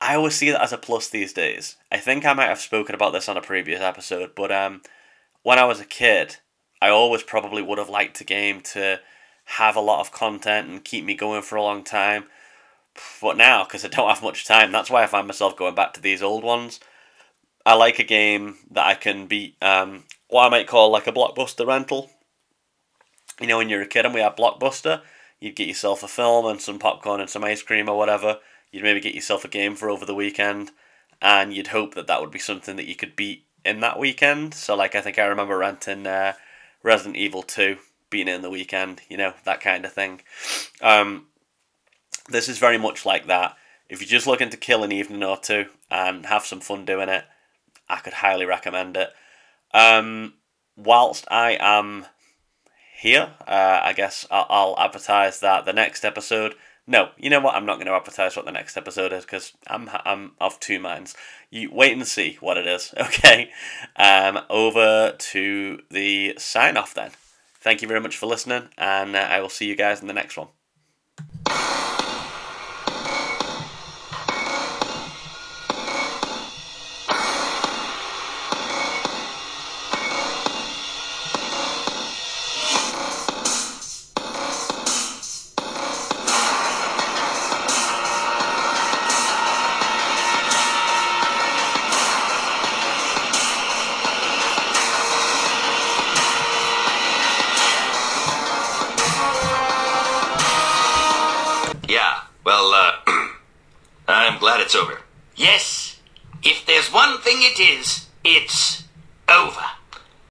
I 0.00 0.14
always 0.14 0.34
see 0.34 0.50
that 0.50 0.62
as 0.62 0.72
a 0.72 0.78
plus 0.78 1.08
these 1.08 1.32
days. 1.32 1.76
I 1.92 1.98
think 1.98 2.24
I 2.24 2.32
might 2.32 2.48
have 2.48 2.60
spoken 2.60 2.94
about 2.94 3.12
this 3.12 3.28
on 3.28 3.36
a 3.36 3.42
previous 3.42 3.80
episode, 3.80 4.34
but 4.34 4.50
um, 4.50 4.80
when 5.42 5.58
I 5.58 5.64
was 5.64 5.80
a 5.80 5.84
kid, 5.84 6.36
I 6.80 6.88
always 6.88 7.22
probably 7.22 7.60
would 7.60 7.78
have 7.78 7.90
liked 7.90 8.20
a 8.20 8.24
game 8.24 8.62
to 8.72 9.00
have 9.44 9.76
a 9.76 9.80
lot 9.80 10.00
of 10.00 10.12
content 10.12 10.68
and 10.68 10.84
keep 10.84 11.04
me 11.04 11.14
going 11.14 11.42
for 11.42 11.56
a 11.56 11.62
long 11.62 11.84
time. 11.84 12.24
But 13.20 13.36
now, 13.36 13.64
because 13.64 13.84
I 13.84 13.88
don't 13.88 14.08
have 14.08 14.22
much 14.22 14.46
time, 14.46 14.72
that's 14.72 14.90
why 14.90 15.02
I 15.02 15.06
find 15.06 15.26
myself 15.26 15.56
going 15.56 15.74
back 15.74 15.92
to 15.94 16.00
these 16.00 16.22
old 16.22 16.44
ones. 16.44 16.80
I 17.66 17.74
like 17.74 17.98
a 17.98 18.04
game 18.04 18.56
that 18.70 18.86
I 18.86 18.94
can 18.94 19.26
beat, 19.26 19.56
um, 19.62 20.04
what 20.28 20.46
I 20.46 20.48
might 20.48 20.66
call 20.66 20.90
like 20.90 21.06
a 21.06 21.12
blockbuster 21.12 21.66
rental. 21.66 22.10
You 23.38 23.46
know, 23.46 23.58
when 23.58 23.68
you're 23.68 23.82
a 23.82 23.86
kid 23.86 24.06
and 24.06 24.14
we 24.14 24.20
had 24.20 24.36
Blockbuster, 24.36 25.02
you'd 25.40 25.56
get 25.56 25.68
yourself 25.68 26.02
a 26.02 26.08
film 26.08 26.46
and 26.46 26.60
some 26.60 26.78
popcorn 26.78 27.20
and 27.20 27.30
some 27.30 27.44
ice 27.44 27.62
cream 27.62 27.88
or 27.88 27.96
whatever 27.96 28.38
you'd 28.70 28.82
maybe 28.82 29.00
get 29.00 29.14
yourself 29.14 29.44
a 29.44 29.48
game 29.48 29.74
for 29.74 29.90
over 29.90 30.04
the 30.04 30.14
weekend, 30.14 30.70
and 31.20 31.52
you'd 31.52 31.68
hope 31.68 31.94
that 31.94 32.06
that 32.06 32.20
would 32.20 32.30
be 32.30 32.38
something 32.38 32.76
that 32.76 32.86
you 32.86 32.94
could 32.94 33.16
beat 33.16 33.44
in 33.64 33.80
that 33.80 33.98
weekend. 33.98 34.54
So, 34.54 34.74
like, 34.74 34.94
I 34.94 35.00
think 35.00 35.18
I 35.18 35.24
remember 35.24 35.58
renting 35.58 36.06
uh, 36.06 36.34
Resident 36.82 37.16
Evil 37.16 37.42
2, 37.42 37.76
being 38.10 38.28
in 38.28 38.42
the 38.42 38.50
weekend, 38.50 39.02
you 39.08 39.16
know, 39.16 39.34
that 39.44 39.60
kind 39.60 39.84
of 39.84 39.92
thing. 39.92 40.20
Um, 40.82 41.26
this 42.28 42.48
is 42.48 42.58
very 42.58 42.78
much 42.78 43.06
like 43.06 43.26
that. 43.26 43.56
If 43.88 44.00
you're 44.00 44.08
just 44.08 44.26
looking 44.26 44.50
to 44.50 44.56
kill 44.56 44.84
an 44.84 44.92
evening 44.92 45.22
or 45.22 45.36
two 45.36 45.66
and 45.90 46.26
have 46.26 46.44
some 46.44 46.60
fun 46.60 46.84
doing 46.84 47.08
it, 47.08 47.24
I 47.88 47.96
could 47.96 48.14
highly 48.14 48.46
recommend 48.46 48.96
it. 48.96 49.10
Um, 49.72 50.34
whilst 50.76 51.26
I 51.30 51.56
am 51.60 52.06
here, 52.96 53.32
uh, 53.46 53.80
I 53.82 53.92
guess 53.92 54.26
I'll, 54.30 54.46
I'll 54.48 54.78
advertise 54.78 55.40
that 55.40 55.64
the 55.64 55.72
next 55.72 56.04
episode 56.04 56.54
no, 56.86 57.10
you 57.16 57.30
know 57.30 57.40
what? 57.40 57.54
I'm 57.54 57.66
not 57.66 57.76
going 57.76 57.86
to 57.86 57.92
advertise 57.92 58.36
what 58.36 58.44
the 58.44 58.52
next 58.52 58.76
episode 58.76 59.12
is 59.12 59.24
because 59.24 59.52
I'm 59.66 59.88
I'm 60.04 60.32
of 60.40 60.58
two 60.60 60.80
minds. 60.80 61.14
You 61.50 61.70
wait 61.72 61.92
and 61.92 62.06
see 62.06 62.36
what 62.40 62.56
it 62.56 62.66
is. 62.66 62.94
Okay. 63.00 63.50
Um, 63.96 64.40
over 64.48 65.14
to 65.16 65.80
the 65.90 66.34
sign 66.38 66.76
off 66.76 66.94
then. 66.94 67.10
Thank 67.60 67.82
you 67.82 67.88
very 67.88 68.00
much 68.00 68.16
for 68.16 68.26
listening, 68.26 68.68
and 68.78 69.14
uh, 69.14 69.18
I 69.18 69.40
will 69.40 69.50
see 69.50 69.66
you 69.66 69.76
guys 69.76 70.00
in 70.00 70.06
the 70.06 70.14
next 70.14 70.36
one. 70.36 70.48